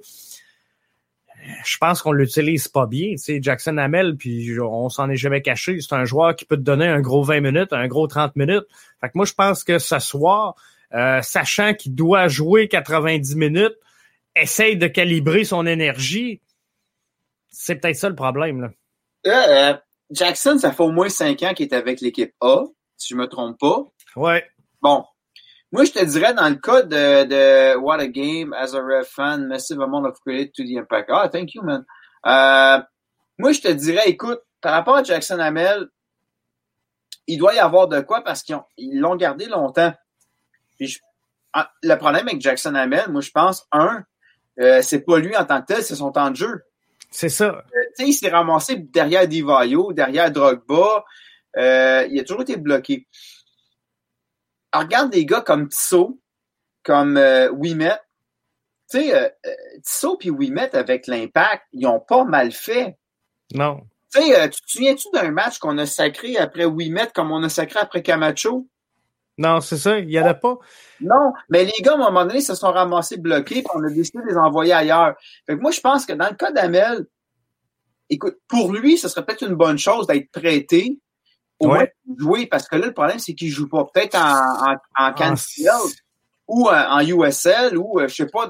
[1.66, 3.12] Je pense qu'on l'utilise pas bien.
[3.12, 5.80] Tu sais, Jackson Hamel, puis on s'en est jamais caché.
[5.82, 8.66] C'est un joueur qui peut te donner un gros 20 minutes, un gros 30 minutes.
[9.02, 10.56] Fait que moi, je pense que ce soir,
[10.94, 13.76] euh, sachant qu'il doit jouer 90 minutes,
[14.36, 16.42] essaye de calibrer son énergie.
[17.58, 18.62] C'est peut-être ça le problème.
[18.62, 18.70] Là.
[19.28, 19.78] Euh, euh,
[20.12, 22.66] Jackson, ça fait au moins cinq ans qu'il est avec l'équipe A,
[22.98, 23.84] si je me trompe pas.
[24.18, 24.46] Ouais.
[24.82, 25.06] Bon.
[25.72, 29.08] Moi, je te dirais, dans le cas de, de What a Game, as a ref
[29.08, 31.10] fan, massive amount of credit to the impact.
[31.12, 31.86] Ah, thank you, man.
[32.26, 32.82] Euh,
[33.38, 35.88] moi, je te dirais, écoute, par rapport à Jackson Hamel,
[37.28, 38.60] il doit y avoir de quoi parce qu'ils
[39.00, 39.94] l'ont gardé longtemps.
[40.78, 41.00] Puis je,
[41.54, 44.04] ah, le problème avec Jackson Hamel, moi, je pense, un,
[44.60, 46.62] euh, c'est pas lui en tant que tel, c'est son temps de jeu.
[47.16, 47.64] C'est ça.
[47.74, 51.06] Euh, il s'est ramassé derrière Divayo, derrière Drogba.
[51.56, 53.08] Euh, il a toujours été bloqué.
[54.74, 56.20] Alors, regarde des gars comme Tissot,
[56.84, 57.98] comme euh, Wimet.
[58.92, 59.30] Tu sais, euh,
[59.82, 62.98] Tissot puis Wimet avec l'impact, ils ont pas mal fait.
[63.54, 63.88] Non.
[64.18, 67.80] Euh, tu te souviens-tu d'un match qu'on a sacré après Wimet comme on a sacré
[67.80, 68.68] après Camacho?
[69.38, 70.58] Non, c'est ça, il n'y en a pas.
[71.02, 73.90] Non, mais les gars, à un moment donné, se sont ramassés bloqués, puis on a
[73.90, 75.16] décidé de les envoyer ailleurs.
[75.46, 77.06] Fait que moi, je pense que dans le cas d'Amel,
[78.10, 81.00] écoute, pour lui, ce serait peut-être une bonne chose d'être prêté
[81.60, 81.94] au Ouais.
[82.08, 83.86] moins jouer, parce que là, le problème, c'est qu'il joue pas.
[83.94, 85.70] Peut-être en, en, en CanCL
[86.48, 88.50] ou en, en USL ou, euh, je sais pas,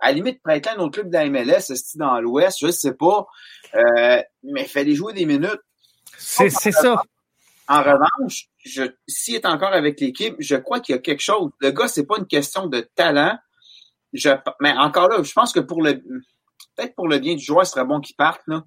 [0.00, 3.26] à la limite, prêter un autre club de la MLS, dans l'Ouest, je sais pas.
[3.74, 5.60] Euh, mais fallait jouer des minutes.
[6.18, 7.02] C'est c'est ça.
[7.68, 8.48] En revanche,
[9.08, 11.50] s'il est encore avec l'équipe, je crois qu'il y a quelque chose.
[11.60, 13.38] Le gars, c'est pas une question de talent.
[14.60, 15.94] Mais encore là, je pense que pour le,
[16.76, 18.64] peut-être pour le bien du joueur, ce serait bon qu'il parte, là.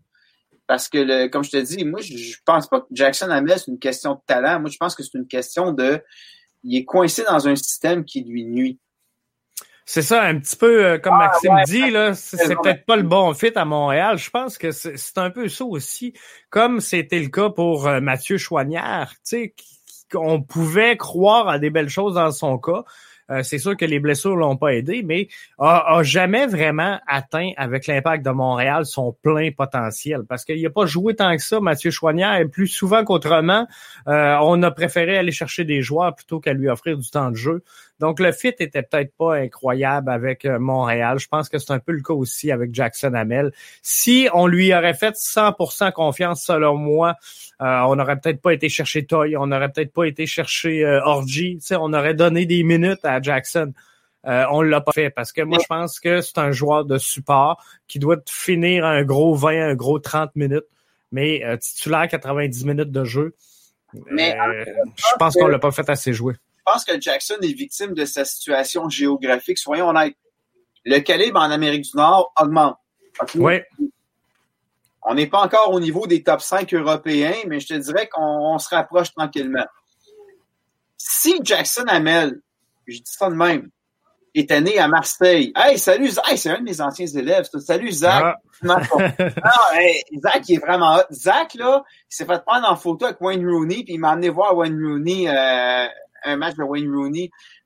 [0.65, 3.71] Parce que, comme je te dis, moi, je, je pense pas que Jackson Hamel, c'est
[3.71, 4.59] une question de talent.
[4.59, 6.01] Moi, je pense que c'est une question de,
[6.63, 8.79] il est coincé dans un système qui lui nuit.
[9.89, 12.97] C'est ça, un petit peu euh, comme Ah, Maxime ouais, dit, là, c'est peut-être pas
[12.97, 14.17] le bon fit à Montréal.
[14.17, 16.11] Je pense que c'est c'est un peu ça aussi,
[16.49, 19.55] comme c'était le cas pour euh, Mathieu Chouanière, tu sais,
[20.11, 22.83] qu'on pouvait croire à des belles choses dans son cas.
[23.29, 25.27] Euh, c'est sûr que les blessures l'ont pas aidé, mais
[25.59, 30.23] a, a jamais vraiment atteint avec l'impact de Montréal son plein potentiel.
[30.27, 33.67] Parce qu'il n'a pas joué tant que ça, Mathieu Chouanière, et plus souvent qu'autrement,
[34.07, 37.35] euh, on a préféré aller chercher des joueurs plutôt qu'à lui offrir du temps de
[37.35, 37.63] jeu.
[37.99, 41.19] Donc, le fit était peut-être pas incroyable avec euh, Montréal.
[41.19, 43.51] Je pense que c'est un peu le cas aussi avec Jackson Hamel.
[43.81, 47.15] Si on lui aurait fait 100% confiance, selon moi,
[47.61, 51.01] euh, on n'aurait peut-être pas été chercher Toy, on n'aurait peut-être pas été chercher euh,
[51.03, 51.57] Orgy.
[51.59, 53.73] Tu sais, on aurait donné des minutes à Jackson.
[54.27, 56.97] Euh, on l'a pas fait parce que moi, je pense que c'est un joueur de
[56.97, 60.65] support qui doit finir un gros 20, un gros 30 minutes,
[61.11, 63.35] mais euh, titulaire 90 minutes de jeu.
[64.11, 66.35] Mais, euh, je pense qu'on l'a pas fait assez jouer.
[66.67, 69.57] Je pense que Jackson est victime de sa situation géographique.
[69.57, 70.17] Soyons honnêtes.
[70.83, 72.77] Le calibre en Amérique du Nord augmente.
[73.35, 73.61] Oui,
[75.03, 78.53] On n'est pas encore au niveau des top 5 européens, mais je te dirais qu'on
[78.53, 79.65] on se rapproche tranquillement.
[80.97, 82.41] Si Jackson Hamel,
[82.85, 83.69] je dis ça de même,
[84.39, 85.51] était né à Marseille.
[85.55, 86.25] Hey, salut, Zach.
[86.29, 87.45] Hey, c'est un de mes anciens élèves.
[87.59, 88.23] Salut, Zach.
[88.23, 88.35] Ah.
[88.63, 88.75] Non,
[89.75, 91.03] hey, Zach, il est vraiment hot.
[91.11, 94.29] Zach, là, il s'est fait prendre en photo avec Wayne Rooney, puis il m'a amené
[94.29, 95.85] voir Wayne Rooney, euh,
[96.25, 97.31] un match de Wayne Rooney.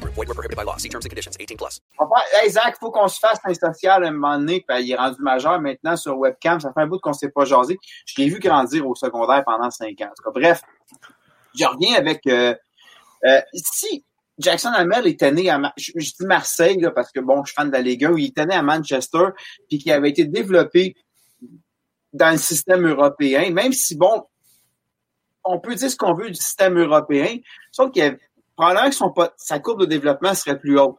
[0.00, 0.14] Group.
[0.14, 0.76] Void were prohibited by law.
[0.76, 1.36] See terms and conditions.
[1.38, 1.80] 18 plus.
[1.98, 4.90] On va- Hey, Zach, faut qu'on se fasse un social à un moment donné, il
[4.90, 6.60] est rendu majeur maintenant sur webcam.
[6.60, 7.78] Ça fait un bout qu'on s'est pas jasé.
[8.06, 10.10] Je l'ai vu grandir au secondaire pendant cinq ans.
[10.34, 10.60] Bref,
[11.58, 12.26] je reviens avec...
[12.26, 12.54] euh,
[13.24, 14.04] euh, si
[14.38, 15.60] Jackson Hamel était né à...
[15.76, 18.46] Je, dis Marseille, parce que, bon, je suis fan de la Ligue 1, il était
[18.46, 19.30] né à Manchester,
[19.68, 20.94] puis qui avait été développé
[22.12, 24.24] dans le système européen, même si, bon,
[25.44, 27.36] on peut dire ce qu'on veut du système européen,
[27.72, 28.18] sauf qu'il
[28.58, 30.96] probablement que son, sa courbe de développement serait plus haute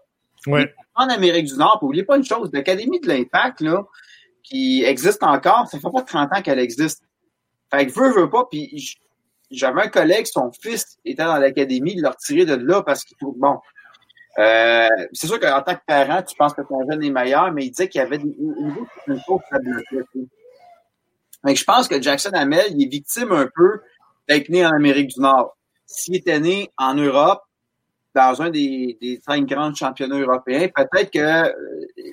[0.48, 0.74] ouais.
[0.96, 3.84] en Amérique du Nord, puis oubliez pas une chose, l'Académie de l'Impact, là,
[4.44, 7.04] qui existe encore, ça fait pas 30 ans qu'elle existe.
[7.70, 8.98] Fait que veut, veut pas, puis
[9.52, 13.18] j'avais un collègue, son fils était dans l'académie, il l'a retiré de là parce qu'il
[13.18, 13.60] trouve bon.
[14.38, 17.66] Euh, c'est sûr qu'en tant que parent, tu penses que ton jeune est meilleur, mais
[17.66, 20.28] il disait qu'il y avait des, une, une bloquer.
[21.44, 23.82] Mais je pense que Jackson Hamel, il est victime un peu
[24.30, 25.58] d'être né en Amérique du Nord.
[25.86, 27.42] S'il était né en Europe,
[28.16, 31.52] dans un des, des cinq grands championnats européens, peut-être que euh,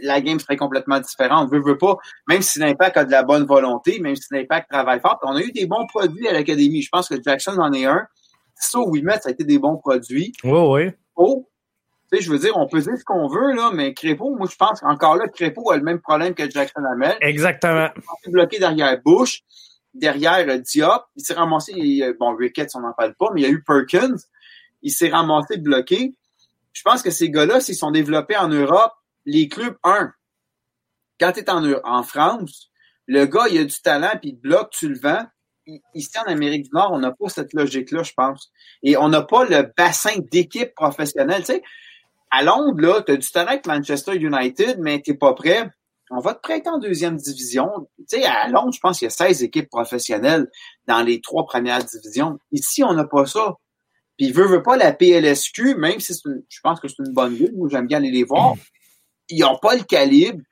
[0.02, 1.50] la game serait complètement différente.
[1.50, 1.96] Veut, veut pas,
[2.28, 5.40] même si l'Impact a de la bonne volonté, même si l'Impact travaille fort, on a
[5.40, 6.82] eu des bons produits à l'Académie.
[6.82, 8.06] Je pense que Jackson en est un.
[8.54, 10.32] Ça, Wilmette, ça a été des bons produits.
[10.44, 10.90] Oui, oui.
[11.14, 11.48] Oh,
[12.10, 14.46] tu sais, je veux dire, on peut dire ce qu'on veut, là, mais Crépeau, moi,
[14.50, 17.16] je pense qu'encore là, Crépeau a le même problème que Jackson Hamel.
[17.20, 17.88] Exactement.
[17.96, 19.42] Il est bloqué derrière Bush,
[19.92, 21.04] derrière euh, Diop.
[21.16, 23.62] Il s'est ramassé, euh, bon, Ricketts, on n'en parle pas, mais il y a eu
[23.62, 24.16] Perkins.
[24.82, 26.14] Il s'est ramassé bloqué.
[26.72, 28.92] Je pense que ces gars-là, s'ils sont développés en Europe,
[29.24, 30.12] les clubs, un,
[31.18, 32.70] quand tu es en, France,
[33.06, 35.24] le gars, il a du talent, puis il bloque, tu le vends.
[35.94, 38.52] Ici, en Amérique du Nord, on n'a pas cette logique-là, je pense.
[38.82, 41.42] Et on n'a pas le bassin d'équipe professionnelle.
[42.30, 45.68] À Londres, là, tu as du talent avec Manchester United, mais tu pas prêt.
[46.10, 47.88] On va te prêter en deuxième division.
[48.08, 50.48] Tu à Londres, je pense qu'il y a 16 équipes professionnelles
[50.86, 52.38] dans les trois premières divisions.
[52.52, 53.54] Ici, on n'a pas ça.
[54.16, 57.34] Puis, veut, veut pas la PLSQ, même si une, je pense que c'est une bonne
[57.34, 58.54] ville, moi, j'aime bien aller les voir.
[59.28, 60.42] Ils n'ont pas le calibre.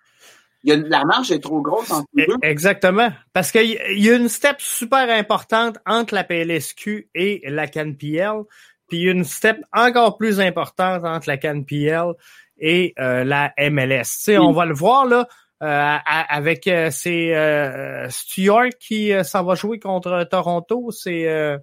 [0.63, 2.37] Il y a, la marge est trop grosse entre les deux.
[2.43, 3.11] Exactement.
[3.33, 8.45] Parce qu'il y a une step super importante entre la PLSQ et la CanPL
[8.89, 12.13] puis une step encore plus importante entre la CanPL
[12.59, 14.03] et euh, la MLS.
[14.03, 15.27] Tu sais, on va le voir là
[15.63, 20.91] euh, avec euh, c'est euh, Stuart qui euh, s'en va jouer contre Toronto.
[20.91, 21.59] C'est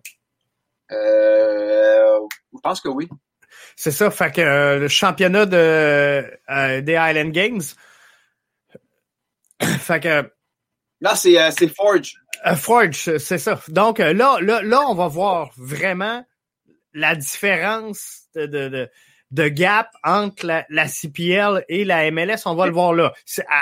[0.92, 3.10] je pense que oui.
[3.76, 4.12] C'est ça.
[4.12, 7.62] Fait que le championnat de des Island Games.
[9.62, 10.32] fait que
[11.02, 12.14] Là, c'est c'est Forge.
[12.56, 13.60] Forge, c'est ça.
[13.70, 16.24] Donc là, là, là, on va voir vraiment
[16.94, 18.90] la différence de, de, de,
[19.32, 23.14] de gap entre la, la, CPL et la MLS, on va le voir là.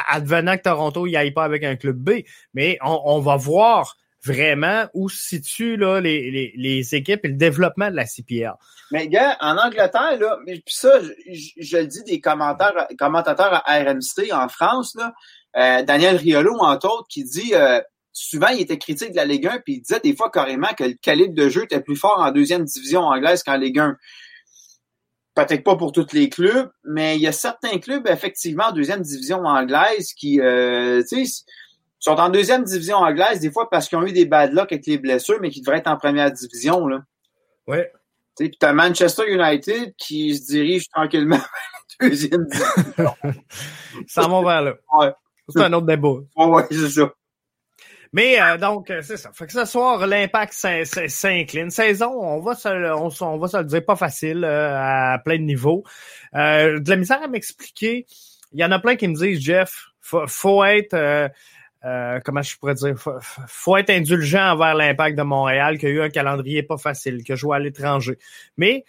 [0.08, 3.96] Advenant que Toronto n'y aille pas avec un club B, mais on, on va voir
[4.24, 8.54] vraiment où se situent là, les, les, les, équipes et le développement de la CPL.
[8.92, 14.50] Mais gars, en Angleterre, là, puis ça, je, le dis des commentateurs à RMC en
[14.50, 15.14] France, là,
[15.56, 17.80] euh, Daniel Riolo, entre autres, qui dit euh,
[18.12, 20.84] souvent, il était critique de la Ligue 1, puis il disait des fois carrément que
[20.84, 23.98] le calibre de jeu était plus fort en deuxième division anglaise qu'en Ligue 1.
[25.36, 29.02] Peut-être pas pour tous les clubs, mais il y a certains clubs, effectivement, en deuxième
[29.02, 31.44] division anglaise qui, euh, tu sais,
[32.00, 34.86] sont en deuxième division anglaise, des fois parce qu'ils ont eu des bad luck avec
[34.86, 37.02] les blessures, mais qui devraient être en première division, là.
[37.68, 37.92] Ouais.
[38.38, 41.38] Tu sais, puis t'as Manchester United qui se dirige tranquillement
[42.00, 43.16] vers la deuxième division.
[44.08, 44.74] Ça va vers là.
[44.98, 45.12] Ouais.
[45.50, 46.16] C'est un autre débat.
[46.36, 47.12] Ouais, ouais, c'est ça.
[48.12, 49.32] Mais euh, donc, c'est ça.
[49.34, 51.70] Fait que ce soir, l'impact s'incline.
[51.70, 55.38] Saison, on va se, on, on, va se le dire, pas facile euh, à plein
[55.38, 55.84] de niveaux.
[56.34, 58.06] Euh, de la misère à m'expliquer.
[58.52, 61.30] Il y en a plein qui me disent, Jeff, faut, faut être
[61.86, 63.14] euh, comment je pourrais dire, faut,
[63.48, 67.32] faut être indulgent envers l'impact de Montréal, qui a eu un calendrier pas facile, qui
[67.32, 68.18] a joué à l'étranger.
[68.58, 68.84] Mais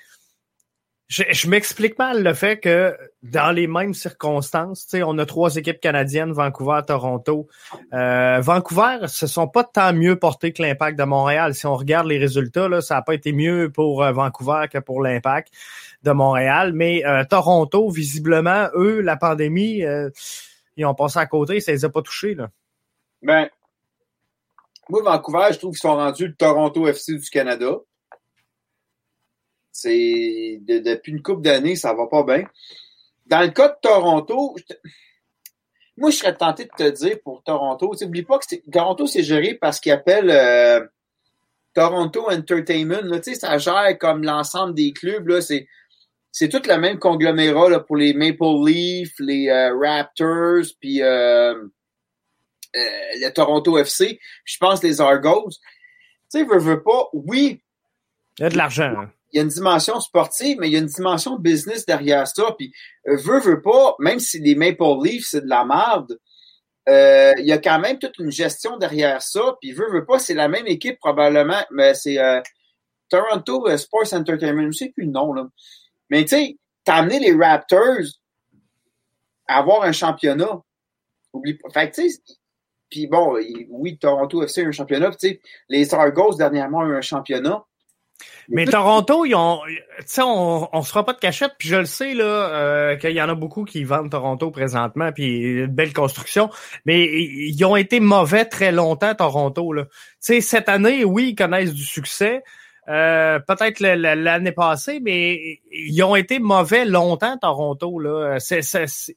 [1.11, 5.81] je, je m'explique mal le fait que dans les mêmes circonstances, on a trois équipes
[5.81, 7.48] canadiennes, Vancouver, Toronto.
[7.92, 11.55] Euh, Vancouver se sont pas tant mieux portés que l'impact de Montréal.
[11.55, 14.79] Si on regarde les résultats, là, ça n'a pas été mieux pour euh, Vancouver que
[14.79, 15.53] pour l'impact
[16.05, 16.72] de Montréal.
[16.74, 20.11] Mais euh, Toronto, visiblement, eux, la pandémie, euh,
[20.76, 22.35] ils ont passé à côté, ça les a pas touchés.
[22.37, 22.50] Là.
[23.22, 23.48] Ben,
[24.88, 27.78] moi, Vancouver, je trouve qu'ils sont rendus le Toronto FC du Canada.
[29.72, 32.44] C'est de, depuis une couple d'années, ça va pas bien.
[33.26, 34.74] Dans le cas de Toronto, je
[36.00, 39.52] moi, je serais tenté de te dire pour Toronto, n'oublie pas que Toronto, c'est géré
[39.52, 40.87] par ce qu'ils appellent euh,
[41.74, 43.02] Toronto Entertainment.
[43.02, 45.28] Là, ça gère comme l'ensemble des clubs.
[45.28, 45.68] Là, c'est,
[46.33, 51.66] c'est tout le même conglomérat là, pour les Maple Leafs, les euh, Raptors, puis euh,
[52.74, 54.20] le Toronto FC.
[54.44, 55.50] Je pense les Argos.
[55.50, 57.62] Tu sais, veux, veux pas, oui.
[58.38, 58.94] Il y a de l'argent.
[58.96, 62.26] Hein il y a une dimension sportive, mais il y a une dimension business derrière
[62.26, 62.54] ça.
[62.59, 62.72] Puis,
[63.09, 66.18] euh, veut, veut pas, même si les Maple Leafs, c'est de la merde,
[66.88, 69.56] euh, il y a quand même toute une gestion derrière ça.
[69.61, 72.40] Puis, veut, veut pas, c'est la même équipe probablement, mais c'est euh,
[73.09, 75.46] Toronto euh, Sports Entertainment, je ne sais plus le nom, là.
[76.09, 78.06] Mais tu sais, t'as amené les Raptors
[79.46, 80.61] à avoir un championnat.
[81.33, 81.70] Oublie pas.
[81.70, 82.20] Fait tu sais,
[82.90, 83.38] puis bon,
[83.70, 85.11] oui, Toronto FC a un championnat.
[85.12, 87.64] Tu sais, les Argos, dernièrement, ont eu un championnat.
[88.48, 91.76] Mais Toronto, ils ont, tu sais, on, on se fera pas de cachette, puis je
[91.76, 95.92] le sais là, euh, qu'il y en a beaucoup qui vendent Toronto présentement, puis belle
[95.92, 96.50] construction,
[96.85, 99.85] mais ils ont été mauvais très longtemps Toronto là.
[99.85, 102.42] Tu sais, cette année, oui, ils connaissent du succès,
[102.88, 107.99] euh, peut-être l'année passée, mais ils ont été mauvais longtemps, Toronto.
[107.99, 108.38] Là.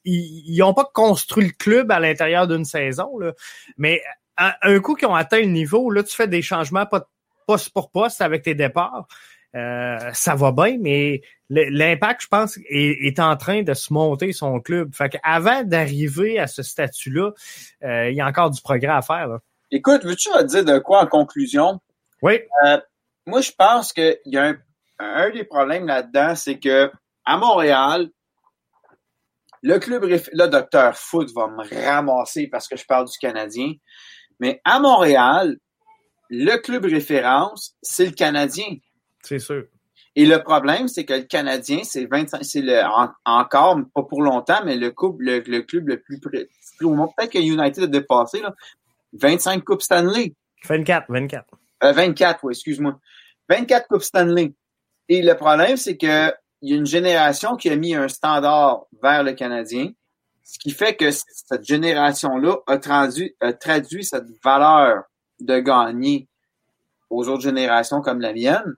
[0.04, 3.18] Ils n'ont pas construit le club à l'intérieur d'une saison.
[3.18, 3.32] Là.
[3.76, 4.02] Mais
[4.36, 6.86] un, un coup qu'ils ont atteint le niveau, là, tu fais des changements
[7.46, 9.06] poste pour poste avec tes départs.
[9.54, 14.32] Euh, ça va bien, mais l'impact, je pense, est, est en train de se monter
[14.32, 14.92] son club.
[14.94, 17.30] Fait qu'avant d'arriver à ce statut-là,
[17.84, 19.28] euh, il y a encore du progrès à faire.
[19.28, 19.38] Là.
[19.70, 21.80] Écoute, veux-tu dire de quoi en conclusion?
[22.20, 22.40] Oui.
[23.26, 24.56] Moi, je pense qu'il y a un,
[24.98, 26.90] un des problèmes là-dedans, c'est que
[27.24, 28.08] à Montréal,
[29.62, 33.72] le club, là, Docteur Foot va me ramasser parce que je parle du Canadien,
[34.38, 35.56] mais à Montréal,
[36.28, 38.76] le club référence, c'est le Canadien.
[39.22, 39.64] C'est sûr.
[40.16, 44.22] Et le problème, c'est que le Canadien, c'est 25, c'est le, en- encore, pas pour
[44.22, 46.48] longtemps, mais le, couple, le, le club le plus près.
[46.78, 48.54] Peut-être que United a dépassé, là.
[49.14, 50.34] 25 Coupes Stanley.
[50.68, 51.46] 24, 24.
[51.84, 52.98] Euh, 24, oui, excuse-moi.
[53.48, 54.54] 24 Coupes Stanley.
[55.08, 58.86] Et le problème, c'est que il y a une génération qui a mis un standard
[59.02, 59.90] vers le Canadien,
[60.42, 63.34] ce qui fait que cette génération-là a traduit,
[64.02, 65.02] cette valeur
[65.40, 66.26] de gagner
[67.10, 68.76] aux autres générations comme la mienne.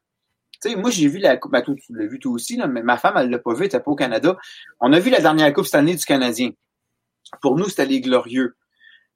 [0.60, 2.96] Tu sais, moi, j'ai vu la Coupe, ben, tu l'as vu toi aussi, mais ma
[2.96, 4.36] femme, elle l'a pas vu, elle était pas au Canada.
[4.80, 6.50] On a vu la dernière Coupe Stanley du Canadien.
[7.40, 8.56] Pour nous, c'était les glorieux.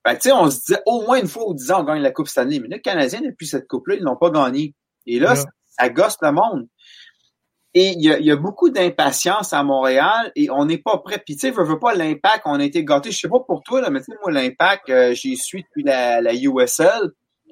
[0.04, 2.00] Ben, tu sais, on se disait au moins une fois ou dix ans, on gagne
[2.02, 2.58] la Coupe Stanley.
[2.60, 4.74] Mais le Canadien, depuis cette Coupe-là, ils n'ont pas gagné.
[5.06, 5.36] Et là, Ouais.
[5.36, 6.66] ça, ça gosse le monde.
[7.72, 11.22] Et il y a, y a beaucoup d'impatience à Montréal et on n'est pas prêt.
[11.24, 13.12] Puis tu sais, veux, veux pas l'impact, on a été gâtés.
[13.12, 15.84] Je sais pas pour toi, là, mais tu sais, moi, l'impact, euh, j'y suis depuis
[15.84, 17.10] la, la USL.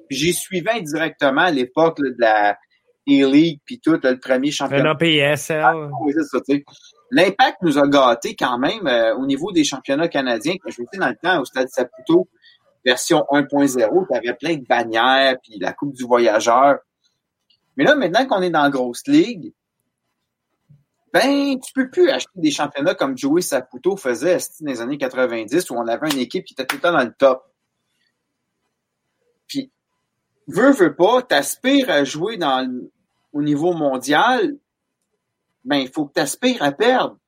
[0.09, 2.57] J'y suivais indirectement à l'époque là, de la
[3.07, 4.91] E-League, puis tout, là, le premier championnat.
[4.91, 5.65] Un PSL.
[6.01, 6.63] Oui, c'est ça, tu sais.
[7.11, 10.55] L'impact nous a gâtés quand même euh, au niveau des championnats canadiens.
[10.61, 12.27] Quand je dans le temps au Stade Saputo,
[12.85, 16.79] version 1.0, tu avais plein de bannières, puis la Coupe du Voyageur.
[17.77, 19.53] Mais là, maintenant qu'on est dans la grosse ligue,
[21.11, 25.69] ben, tu peux plus acheter des championnats comme Joey Saputo faisait dans les années 90
[25.69, 27.43] où on avait une équipe qui était tout le temps dans le top.
[29.47, 29.71] Puis,
[30.47, 32.37] veux, veux pas, t'aspires à jouer
[33.33, 34.57] au niveau mondial,
[35.63, 37.18] ben, il faut que t'aspires à perdre.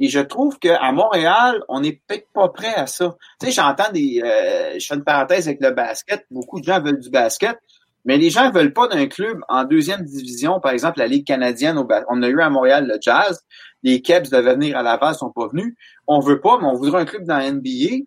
[0.00, 3.16] Et je trouve qu'à Montréal, on n'est peut-être pas prêt à ça.
[3.38, 4.22] Tu sais, j'entends des...
[4.24, 6.24] euh, je fais une parenthèse avec le basket.
[6.30, 7.58] Beaucoup de gens veulent du basket.
[8.06, 11.76] Mais les gens veulent pas d'un club en deuxième division, par exemple la Ligue canadienne.
[11.76, 13.44] Au on a eu à Montréal le Jazz.
[13.82, 15.74] Les Kebs devaient venir à Laval, sont pas venus.
[16.06, 18.04] On veut pas, mais on voudrait un club dans la NBA.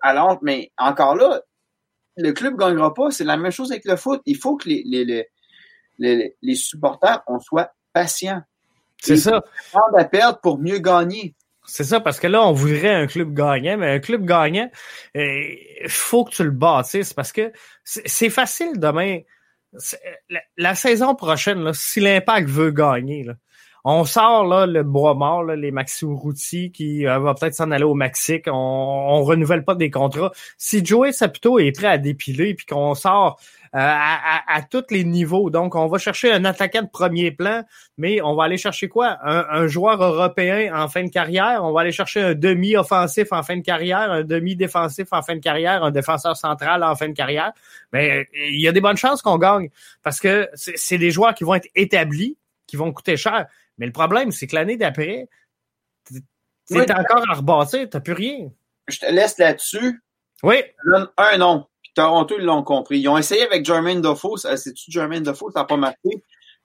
[0.00, 1.42] Alors, mais encore là,
[2.16, 3.10] le club gagnera pas.
[3.10, 4.22] C'est la même chose avec le foot.
[4.24, 5.28] Il faut que les, les, les,
[5.98, 8.40] les, les supporters, on soit patients.
[9.00, 9.42] C'est ça.
[9.72, 11.34] Prendre à perdre pour mieux gagner?
[11.66, 14.68] C'est ça, parce que là, on voudrait un club gagnant, mais un club gagnant,
[15.14, 17.52] il faut que tu le bâtisses parce que
[17.84, 19.20] c'est facile demain.
[20.28, 23.34] La, la saison prochaine, là, si l'impact veut gagner, là,
[23.84, 27.70] on sort là, le bois mort, là, les Maxi Urruti qui euh, va peut-être s'en
[27.70, 28.44] aller au Mexique.
[28.46, 30.32] On, on renouvelle pas des contrats.
[30.58, 34.84] Si Joey Saputo est prêt à dépiler puis qu'on sort euh, à, à- à tous
[34.90, 37.64] les niveaux, donc on va chercher un attaquant de premier plan,
[37.98, 39.18] mais on va aller chercher quoi?
[39.22, 41.62] Un, un joueur européen en fin de carrière.
[41.64, 45.40] On va aller chercher un demi-offensif en fin de carrière, un demi-défensif en fin de
[45.40, 47.52] carrière, un défenseur central en fin de carrière.
[47.92, 49.68] Mais euh, il y a des bonnes chances qu'on gagne
[50.02, 53.46] parce que c'est des joueurs qui vont être établis, qui vont coûter cher.
[53.78, 55.28] Mais le problème, c'est que l'année d'après,
[56.08, 56.20] t'es
[56.70, 56.80] Oui.
[56.90, 58.50] encore à rebâtir, t'as plus rien.
[58.88, 60.02] Je te laisse là-dessus.
[60.42, 61.66] Oui, Je donne un nom.
[61.94, 63.00] Toronto, ils l'ont compris.
[63.00, 64.36] Ils ont essayé avec Jermaine Defoe.
[64.38, 65.50] C'est-tu Jermaine Defoe?
[65.52, 66.10] Ça n'a pas marqué.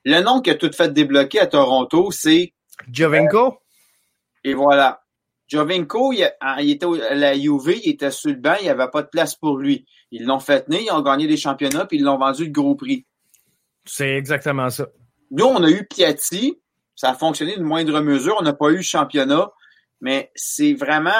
[0.04, 2.54] Le nom qui a tout fait débloquer à Toronto, c'est,
[2.92, 3.58] Jovenko.
[4.44, 5.02] et voilà.
[5.48, 8.70] Jovinko, il, a- il était à la UV, il était sur le banc, il n'y
[8.70, 9.86] avait pas de place pour lui.
[10.12, 12.76] Ils l'ont fait tenir, ils ont gagné des championnats, puis ils l'ont vendu le gros
[12.76, 13.06] prix.
[13.86, 14.88] C'est exactement ça.
[15.32, 16.60] Nous, on a eu Piatti.
[16.96, 18.36] Ça a fonctionné de moindre mesure.
[18.40, 19.52] On n'a pas eu le championnat.
[20.02, 21.12] Mais c'est vraiment,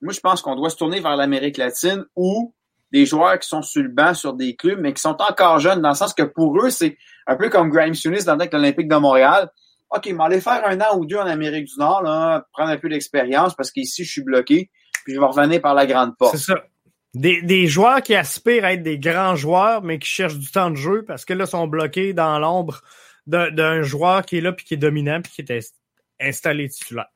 [0.00, 2.54] moi, je pense qu'on doit se tourner vers l'Amérique latine où
[2.92, 5.80] des joueurs qui sont sur le banc sur des clubs, mais qui sont encore jeunes,
[5.80, 8.42] dans le sens que pour eux, c'est un peu comme Grimes Tunis dans le temps
[8.42, 9.48] avec l'Olympique de Montréal.
[9.90, 12.76] OK, mais aller faire un an ou deux en Amérique du Nord, là, prendre un
[12.78, 14.70] peu d'expérience parce qu'ici, je suis bloqué,
[15.04, 16.36] puis je vais revenir par la grande porte.
[16.36, 16.64] C'est ça.
[17.12, 20.70] Des, des joueurs qui aspirent à être des grands joueurs, mais qui cherchent du temps
[20.70, 22.82] de jeu parce que là, sont bloqués dans l'ombre
[23.26, 27.06] d'un joueur qui est là puis qui est dominant puis qui est ins- installé titulaire.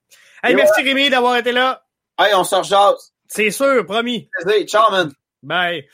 [0.43, 1.85] Hey, Et merci Rémi d'avoir été là.
[2.18, 3.12] Hey, on sort jase.
[3.29, 4.29] C'est sûr, promis.
[4.45, 5.11] Vas-y, Ciao, man.
[5.45, 5.85] Bye.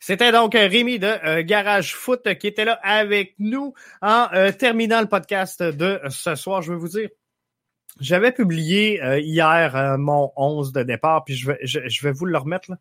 [0.00, 4.52] C'était donc euh, Rémi de euh, Garage Foot qui était là avec nous en euh,
[4.52, 6.62] terminant le podcast de ce soir.
[6.62, 7.08] Je vais vous dire,
[7.98, 12.70] j'avais publié hier mon 11 de départ, puis je vais, je, vais vous le remettre
[12.70, 12.76] là.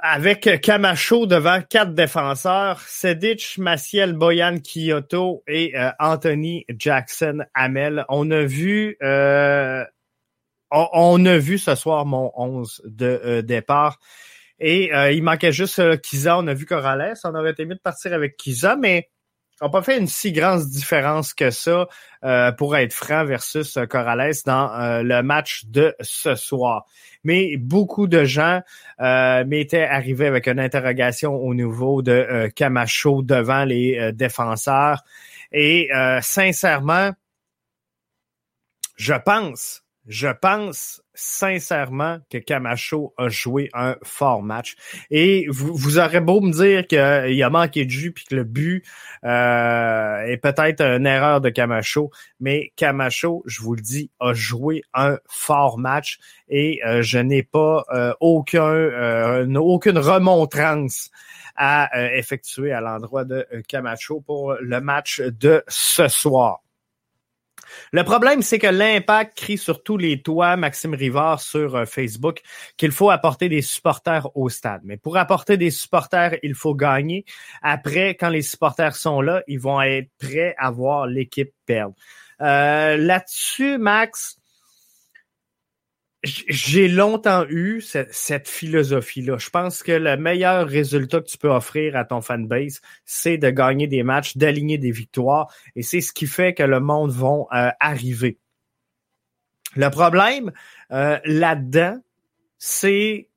[0.00, 8.04] Avec Camacho devant quatre défenseurs, Sedic, Maciel, Boyan, Kyoto et Anthony Jackson Hamel.
[8.10, 8.96] On a vu
[10.70, 13.98] on, on, a vu ce soir mon 11 de départ.
[14.58, 16.38] Et il manquait juste Kiza.
[16.38, 17.14] On a vu Corrales.
[17.24, 19.08] On aurait aimé de partir avec Kiza, mais
[19.60, 21.86] n'a pas fait une si grande différence que ça,
[22.24, 26.86] euh, pour être franc, versus euh, Corrales dans euh, le match de ce soir.
[27.24, 28.62] Mais beaucoup de gens
[29.00, 35.04] euh, m'étaient arrivés avec une interrogation au niveau de Camacho devant les défenseurs.
[35.52, 35.90] Et
[36.22, 37.10] sincèrement,
[38.96, 44.74] je pense, je pense sincèrement que Camacho a joué un fort match.
[45.10, 48.44] Et vous, vous aurez beau me dire qu'il a manqué de jus puis que le
[48.44, 48.84] but
[49.24, 54.82] euh, est peut-être une erreur de Camacho, mais Camacho, je vous le dis, a joué
[54.94, 61.10] un fort match et euh, je n'ai pas euh, aucun euh, aucune remontrance
[61.56, 66.62] à effectuer à l'endroit de Camacho pour le match de ce soir.
[67.92, 72.40] Le problème, c'est que l'impact crie sur tous les toits, Maxime Rivard sur euh, Facebook,
[72.76, 74.80] qu'il faut apporter des supporters au stade.
[74.84, 77.24] Mais pour apporter des supporters, il faut gagner.
[77.62, 81.94] Après, quand les supporters sont là, ils vont être prêts à voir l'équipe perdre.
[82.40, 84.39] Euh, là-dessus, Max,
[86.22, 89.38] j'ai longtemps eu cette, philosophie-là.
[89.38, 93.48] Je pense que le meilleur résultat que tu peux offrir à ton fanbase, c'est de
[93.50, 97.28] gagner des matchs, d'aligner des victoires, et c'est ce qui fait que le monde va
[97.52, 98.38] euh, arriver.
[99.76, 100.52] Le problème
[100.92, 101.98] euh, là-dedans,
[102.58, 103.28] c'est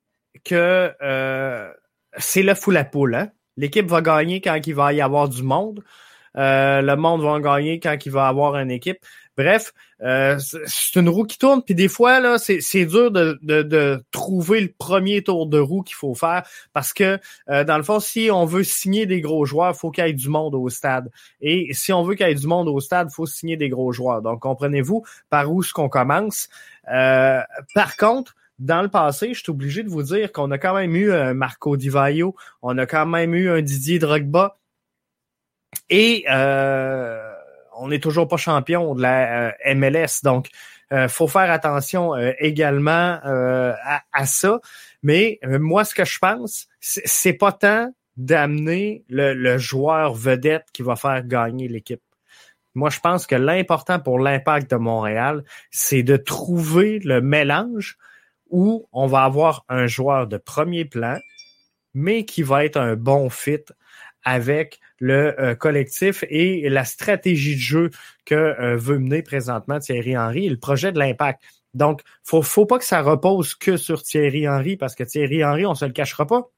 [0.44, 1.72] que euh,
[2.18, 3.14] c'est le fou la poule.
[3.14, 3.30] Hein?
[3.56, 5.82] L'équipe va gagner quand il va y avoir du monde.
[6.34, 8.98] le monde va gagner quand il va avoir une équipe.
[9.36, 9.72] Bref,
[10.02, 14.60] euh, c'est une roue qui tourne, puis des fois, là, c'est, dur de, de, trouver
[14.60, 17.18] le premier tour de roue qu'il faut faire parce que,
[17.48, 20.08] euh, dans le fond, si on veut signer des gros joueurs, il faut qu'il y
[20.08, 21.10] ait du monde au stade.
[21.40, 23.68] Et si on veut qu'il y ait du monde au stade, il faut signer des
[23.68, 24.22] gros joueurs.
[24.22, 26.48] Donc, comprenez-vous par où est-ce qu'on commence.
[26.92, 27.40] Euh,
[27.74, 30.94] par contre, dans le passé, je suis obligé de vous dire qu'on a quand même
[30.94, 34.58] eu un Marco Di Vaio, on a quand même eu un Didier Drogba.
[35.90, 37.23] Et euh,
[37.76, 40.48] on n'est toujours pas champion de la euh, MLS, donc
[40.92, 43.72] euh, faut faire attention euh, également euh,
[44.12, 44.60] à, ça.
[45.02, 50.96] Mais moi, ce que je pense, c'est pas tant d'amener le, joueur vedette qui va
[50.96, 52.02] faire gagner l'équipe.
[52.74, 57.98] Moi, je pense que l'important pour l'impact de Montréal, c'est de trouver le mélange
[58.50, 61.18] où on va avoir un joueur de premier plan,
[61.92, 63.64] mais qui va être un bon fit
[64.24, 67.90] avec le euh, collectif et la stratégie de jeu
[68.24, 71.42] que euh, veut mener présentement Thierry Henry et le projet de l'impact.
[71.74, 75.66] Donc, faut, faut pas que ça repose que sur Thierry Henry parce que Thierry Henry,
[75.66, 76.50] on se le cachera pas,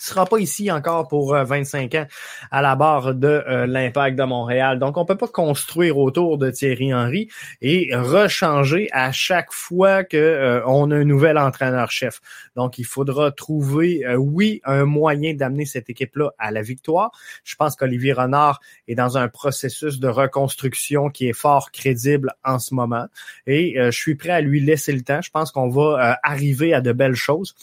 [0.00, 2.06] sera pas ici encore pour 25 euh, ans
[2.50, 4.78] à la barre de euh, l'Impact de Montréal.
[4.78, 7.28] Donc, on peut pas construire autour de Thierry Henry
[7.60, 12.20] et rechanger à chaque fois que euh, a un nouvel entraîneur-chef.
[12.56, 17.10] Donc, il faudra trouver, oui, un moyen d'amener cette équipe-là à la victoire.
[17.44, 22.58] Je pense qu'Olivier Renard est dans un processus de reconstruction qui est fort crédible en
[22.58, 23.06] ce moment
[23.46, 25.20] et je suis prêt à lui laisser le temps.
[25.22, 27.54] Je pense qu'on va arriver à de belles choses.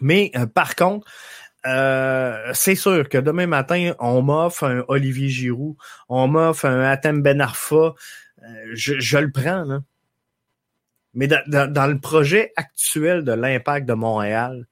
[0.00, 1.06] Mais euh, par contre,
[1.66, 5.76] euh, c'est sûr que demain matin, on m'offre un Olivier Giroud,
[6.08, 7.94] on m'offre un Atem Ben Arfa,
[8.42, 9.64] euh, je, le prends.
[9.64, 9.80] Là.
[11.14, 14.66] Mais dans, le projet actuel de l'impact de Montréal,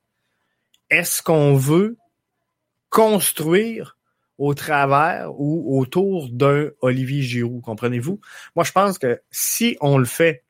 [0.90, 1.96] est-ce qu'on veut
[2.90, 3.96] construire
[4.38, 8.20] au travers ou autour d'un Olivier Giroud, comprenez-vous?
[8.54, 10.44] Moi, je pense que si on le fait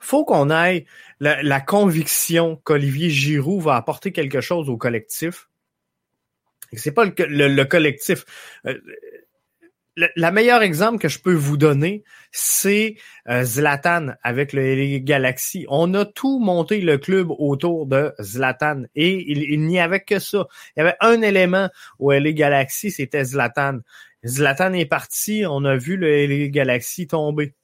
[0.00, 0.86] faut qu'on ait
[1.20, 5.48] la, conviction qu'Olivier Giroud va apporter quelque chose au collectif.
[6.72, 8.24] C'est pas le, collectif.
[8.66, 8.78] Euh,
[9.96, 12.96] le, meilleur exemple que je peux vous donner, c'est
[13.28, 15.64] euh, Zlatan avec le Galaxy.
[15.68, 20.46] On a tout monté le club autour de Zlatan et il, n'y avait que ça.
[20.76, 23.78] Il y avait un élément au LA Galaxy, c'était Zlatan.
[24.24, 27.54] Zlatan est parti, on a vu le LA Galaxy tomber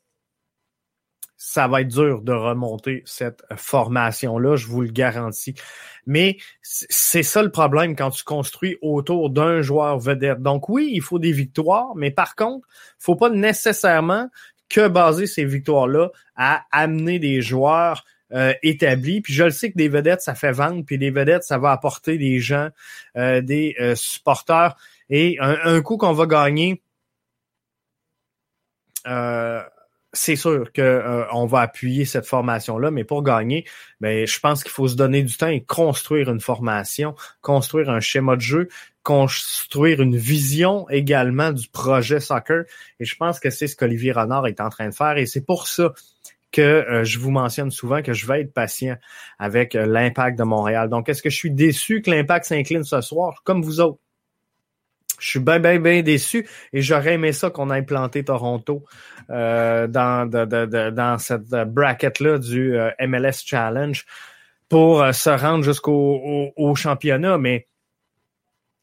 [1.44, 5.56] ça va être dur de remonter cette formation-là, je vous le garantis.
[6.06, 10.40] Mais c'est ça le problème quand tu construis autour d'un joueur vedette.
[10.40, 12.68] Donc oui, il faut des victoires, mais par contre,
[13.00, 14.30] faut pas nécessairement
[14.68, 19.20] que baser ces victoires-là à amener des joueurs euh, établis.
[19.20, 21.72] Puis je le sais que des vedettes, ça fait vendre, puis des vedettes, ça va
[21.72, 22.68] apporter des gens,
[23.16, 24.76] euh, des euh, supporters.
[25.10, 26.80] Et un, un coup qu'on va gagner,
[30.12, 33.64] c'est sûr que euh, va appuyer cette formation-là, mais pour gagner,
[34.00, 38.00] ben, je pense qu'il faut se donner du temps et construire une formation, construire un
[38.00, 38.68] schéma de jeu,
[39.02, 42.64] construire une vision également du projet soccer.
[43.00, 45.16] Et je pense que c'est ce qu'Olivier Renard est en train de faire.
[45.16, 45.92] Et c'est pour ça
[46.52, 48.96] que euh, je vous mentionne souvent que je vais être patient
[49.38, 50.90] avec euh, l'impact de Montréal.
[50.90, 53.98] Donc, est-ce que je suis déçu que l'impact s'incline ce soir, comme vous autres?
[55.22, 58.84] Je suis bien, bien, bien déçu et j'aurais aimé ça qu'on ait planté Toronto
[59.30, 64.04] euh, dans, dans cette bracket-là du euh, MLS Challenge
[64.68, 67.38] pour euh, se rendre jusqu'au championnat.
[67.38, 67.68] Mais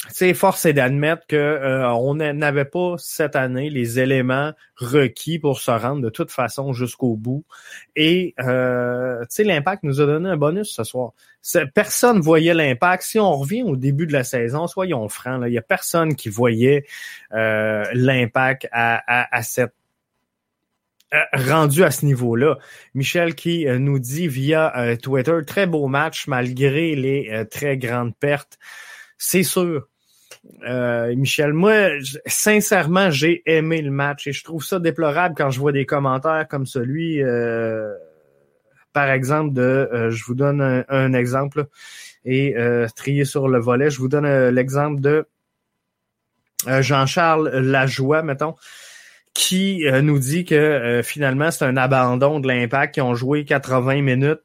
[0.08, 5.60] c'est force est d'admettre que euh, on n'avait pas cette année les éléments requis pour
[5.60, 7.44] se rendre de toute façon jusqu'au bout.
[7.98, 11.12] Et euh, l'impact nous a donné un bonus ce soir.
[11.74, 13.04] Personne voyait l'impact.
[13.04, 16.30] Si on revient au début de la saison, soyons francs, il y a personne qui
[16.30, 16.86] voyait
[17.34, 19.74] euh, l'impact à, à, à cette
[21.14, 22.58] euh, rendu à ce niveau-là.
[22.94, 28.58] Michel qui nous dit via Twitter, très beau match malgré les très grandes pertes.
[29.20, 29.88] C'est sûr.
[30.66, 31.90] Euh, Michel, moi,
[32.26, 36.48] sincèrement, j'ai aimé le match et je trouve ça déplorable quand je vois des commentaires
[36.50, 37.94] comme celui, euh,
[38.94, 41.68] par exemple, de, euh, je vous donne un, exemple
[42.24, 42.56] et
[42.96, 45.26] trier sur le volet, je vous donne l'exemple de
[46.68, 48.56] Jean-Charles Lajoie, mettons,
[49.34, 54.42] qui nous dit que finalement c'est un abandon de l'impact, qui ont joué 80 minutes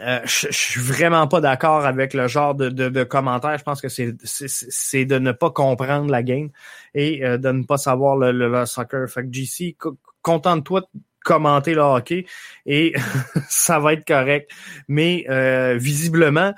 [0.00, 3.56] euh, je, suis vraiment pas d'accord avec le genre de, de, de commentaire.
[3.58, 6.50] Je pense que c'est, de ne pas comprendre la game
[6.94, 9.08] et euh, de ne pas savoir le, le, soccer.
[9.08, 9.76] Fait que GC,
[10.22, 10.86] contente-toi de
[11.24, 12.26] commenter le hockey
[12.66, 12.94] et
[13.48, 14.50] ça va être correct.
[14.88, 16.54] Mais euh, visiblement,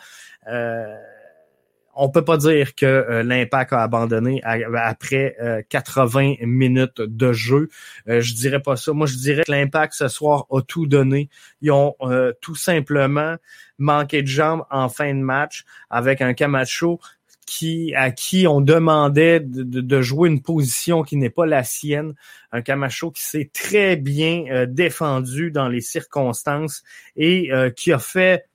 [1.94, 5.36] on peut pas dire que euh, l'Impact a abandonné après
[5.68, 7.68] 80 euh, minutes de jeu.
[8.08, 8.92] Euh, je dirais pas ça.
[8.92, 11.28] Moi, je dirais que l'Impact ce soir a tout donné.
[11.60, 11.94] Ils ont
[12.40, 13.36] tout simplement
[13.78, 17.00] manqué de jambes en fin de match avec un Camacho
[17.46, 22.14] qui, à qui on demandait de, jouer une position qui n'est pas la sienne.
[22.52, 26.82] Un Camacho qui s'est très bien défendu dans les circonstances
[27.16, 28.46] et qui a fait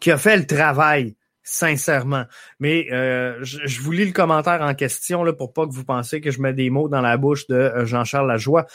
[0.00, 1.16] qui a fait le travail
[1.48, 2.24] sincèrement.
[2.60, 6.20] Mais euh, je, vous lis le commentaire en question là, pour pas que vous pensiez
[6.20, 8.66] que je mets des mots dans la bouche de euh, Jean-Charles Lajoie.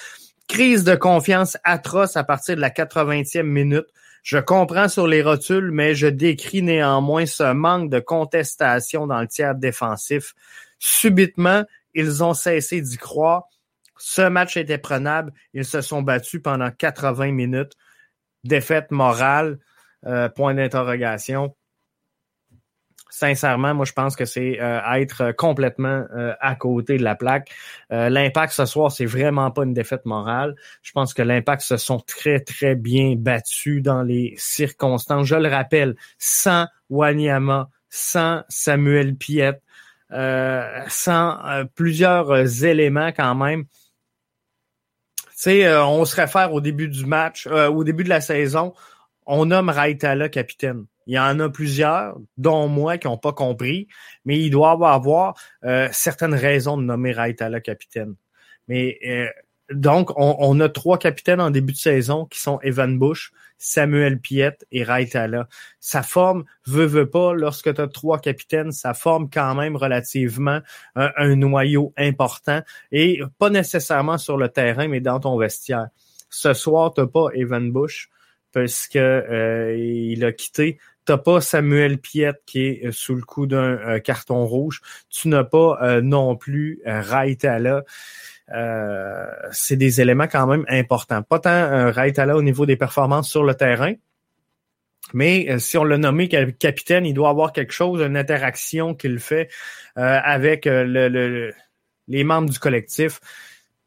[0.47, 3.85] Crise de confiance atroce à partir de la 80e minute.
[4.23, 9.27] Je comprends sur les rotules, mais je décris néanmoins ce manque de contestation dans le
[9.27, 10.33] tiers défensif.
[10.79, 11.63] Subitement,
[11.93, 13.43] ils ont cessé d'y croire.
[13.97, 15.31] Ce match était prenable.
[15.53, 17.73] Ils se sont battus pendant 80 minutes.
[18.43, 19.59] Défaite morale,
[20.05, 21.55] euh, point d'interrogation
[23.13, 27.51] sincèrement, moi, je pense que c'est euh, être complètement euh, à côté de la plaque.
[27.91, 30.55] Euh, l'impact ce soir, c'est vraiment pas une défaite morale.
[30.81, 35.27] Je pense que l'impact se sont très, très bien battus dans les circonstances.
[35.27, 39.61] Je le rappelle, sans Wanyama, sans Samuel Piet,
[40.09, 41.37] sans
[41.75, 43.65] plusieurs éléments quand même.
[43.65, 48.73] Tu sais, on se réfère au début du match, au début de la saison,
[49.25, 50.85] on nomme Raitala capitaine.
[51.07, 53.87] Il y en a plusieurs, dont moi, qui n'ont pas compris,
[54.25, 58.15] mais il doit avoir euh, certaines raisons de nommer Raitala capitaine.
[58.67, 59.27] Mais euh,
[59.71, 64.57] donc, on, a trois capitaines en début de saison qui sont Evan Bush, Samuel Piet
[64.71, 65.47] et Raitala.
[65.79, 70.59] Ça forme, veut, veut pas, lorsque tu as trois capitaines, ça forme quand même relativement
[70.95, 75.87] un, un, noyau important et pas nécessairement sur le terrain, mais dans ton vestiaire.
[76.29, 78.09] Ce soir, tu pas Evan Bush
[78.53, 83.23] parce que euh, il a quitté T'as pas Samuel Piet qui est euh, sous le
[83.23, 84.81] coup d'un euh, carton rouge.
[85.09, 87.83] Tu n'as pas euh, non plus Raitala.
[89.51, 91.23] c'est des éléments quand même importants.
[91.23, 93.93] Pas tant Raitala au niveau des performances sur le terrain,
[95.13, 99.49] mais si on l'a nommé capitaine, il doit avoir quelque chose, une interaction qu'il fait
[99.95, 101.53] avec le,
[102.07, 103.19] les membres du collectif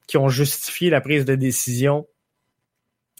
[0.06, 2.06] qui ont justifié la prise de décision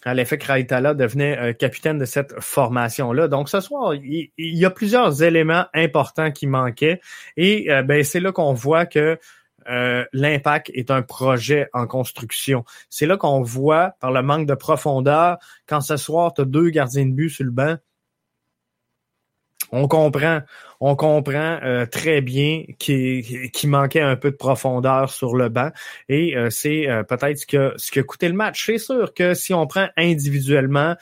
[0.07, 3.27] à l'effet que devenait euh, capitaine de cette formation-là.
[3.27, 7.01] Donc ce soir, il, y a plusieurs éléments importants qui manquaient
[7.35, 9.19] et euh, ben, c'est là qu'on voit que
[9.69, 12.63] euh, l'impact est un projet en construction.
[12.89, 15.37] C'est là qu'on voit, par le manque de profondeur,
[15.67, 17.75] quand ce soir, tu as deux gardiens de but sur le banc,
[19.71, 20.41] on comprend,
[20.79, 25.71] on comprend euh, très bien qu'il manquait un peu de profondeur sur le banc
[26.09, 28.65] et euh, c'est euh, peut-être ce que ce qui a coûté le match.
[28.65, 30.95] C'est sûr que si on prend individuellement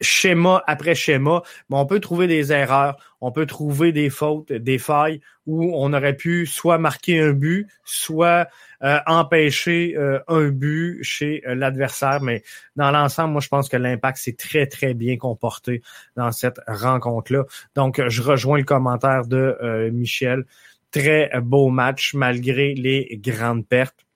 [0.00, 5.20] schéma après schéma, on peut trouver des erreurs, on peut trouver des fautes, des failles
[5.46, 8.48] où on aurait pu soit marquer un but, soit
[8.82, 12.22] euh, empêcher euh, un but chez euh, l'adversaire.
[12.22, 12.42] Mais
[12.76, 15.82] dans l'ensemble, moi, je pense que l'impact s'est très, très bien comporté
[16.16, 17.44] dans cette rencontre-là.
[17.74, 20.44] Donc, je rejoins le commentaire de Michel.
[20.90, 24.06] Très beau match malgré les grandes pertes.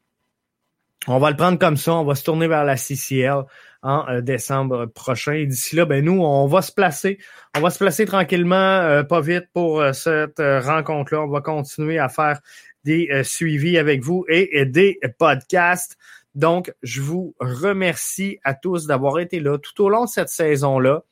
[1.06, 1.94] On va le prendre comme ça.
[1.94, 3.42] On va se tourner vers la CCL
[3.82, 5.34] en euh, décembre prochain.
[5.34, 7.18] Et d'ici là, ben nous, on va se placer.
[7.56, 11.22] On va se placer tranquillement, euh, pas vite pour euh, cette rencontre-là.
[11.22, 12.40] On va continuer à faire
[12.84, 15.96] des suivis avec vous et des podcasts.
[16.34, 21.02] Donc, je vous remercie à tous d'avoir été là tout au long de cette saison-là.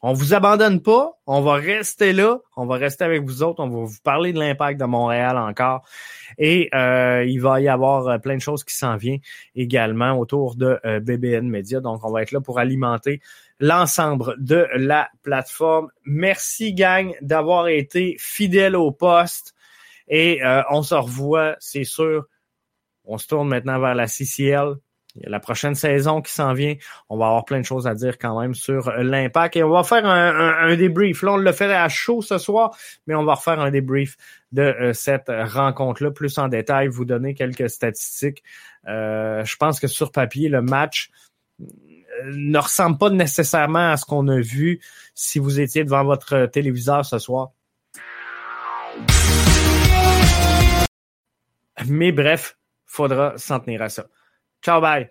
[0.00, 3.68] On vous abandonne pas, on va rester là, on va rester avec vous autres, on
[3.68, 5.84] va vous parler de l'impact de Montréal encore.
[6.38, 9.20] Et euh, il va y avoir euh, plein de choses qui s'en viennent
[9.56, 11.80] également autour de euh, BBN Media.
[11.80, 13.20] Donc, on va être là pour alimenter
[13.58, 15.88] l'ensemble de la plateforme.
[16.04, 19.54] Merci, gang, d'avoir été fidèle au poste.
[20.06, 20.40] Et
[20.70, 22.24] on se revoit, c'est sûr.
[23.04, 24.76] On se tourne maintenant vers la CCL
[25.16, 26.74] la prochaine saison qui s'en vient.
[27.08, 29.56] On va avoir plein de choses à dire quand même sur l'impact.
[29.56, 31.22] Et on va faire un, débrief.
[31.22, 34.16] Là, on le fait à chaud ce soir, mais on va refaire un débrief
[34.52, 38.42] de euh, cette rencontre-là plus en détail, vous donner quelques statistiques.
[38.86, 41.10] Euh, je pense que sur papier, le match
[41.60, 41.64] euh,
[42.24, 44.80] ne ressemble pas nécessairement à ce qu'on a vu
[45.14, 47.50] si vous étiez devant votre téléviseur ce soir.
[51.86, 52.56] Mais bref,
[52.86, 54.06] faudra s'en tenir à ça.
[54.62, 55.10] Ciao, bye.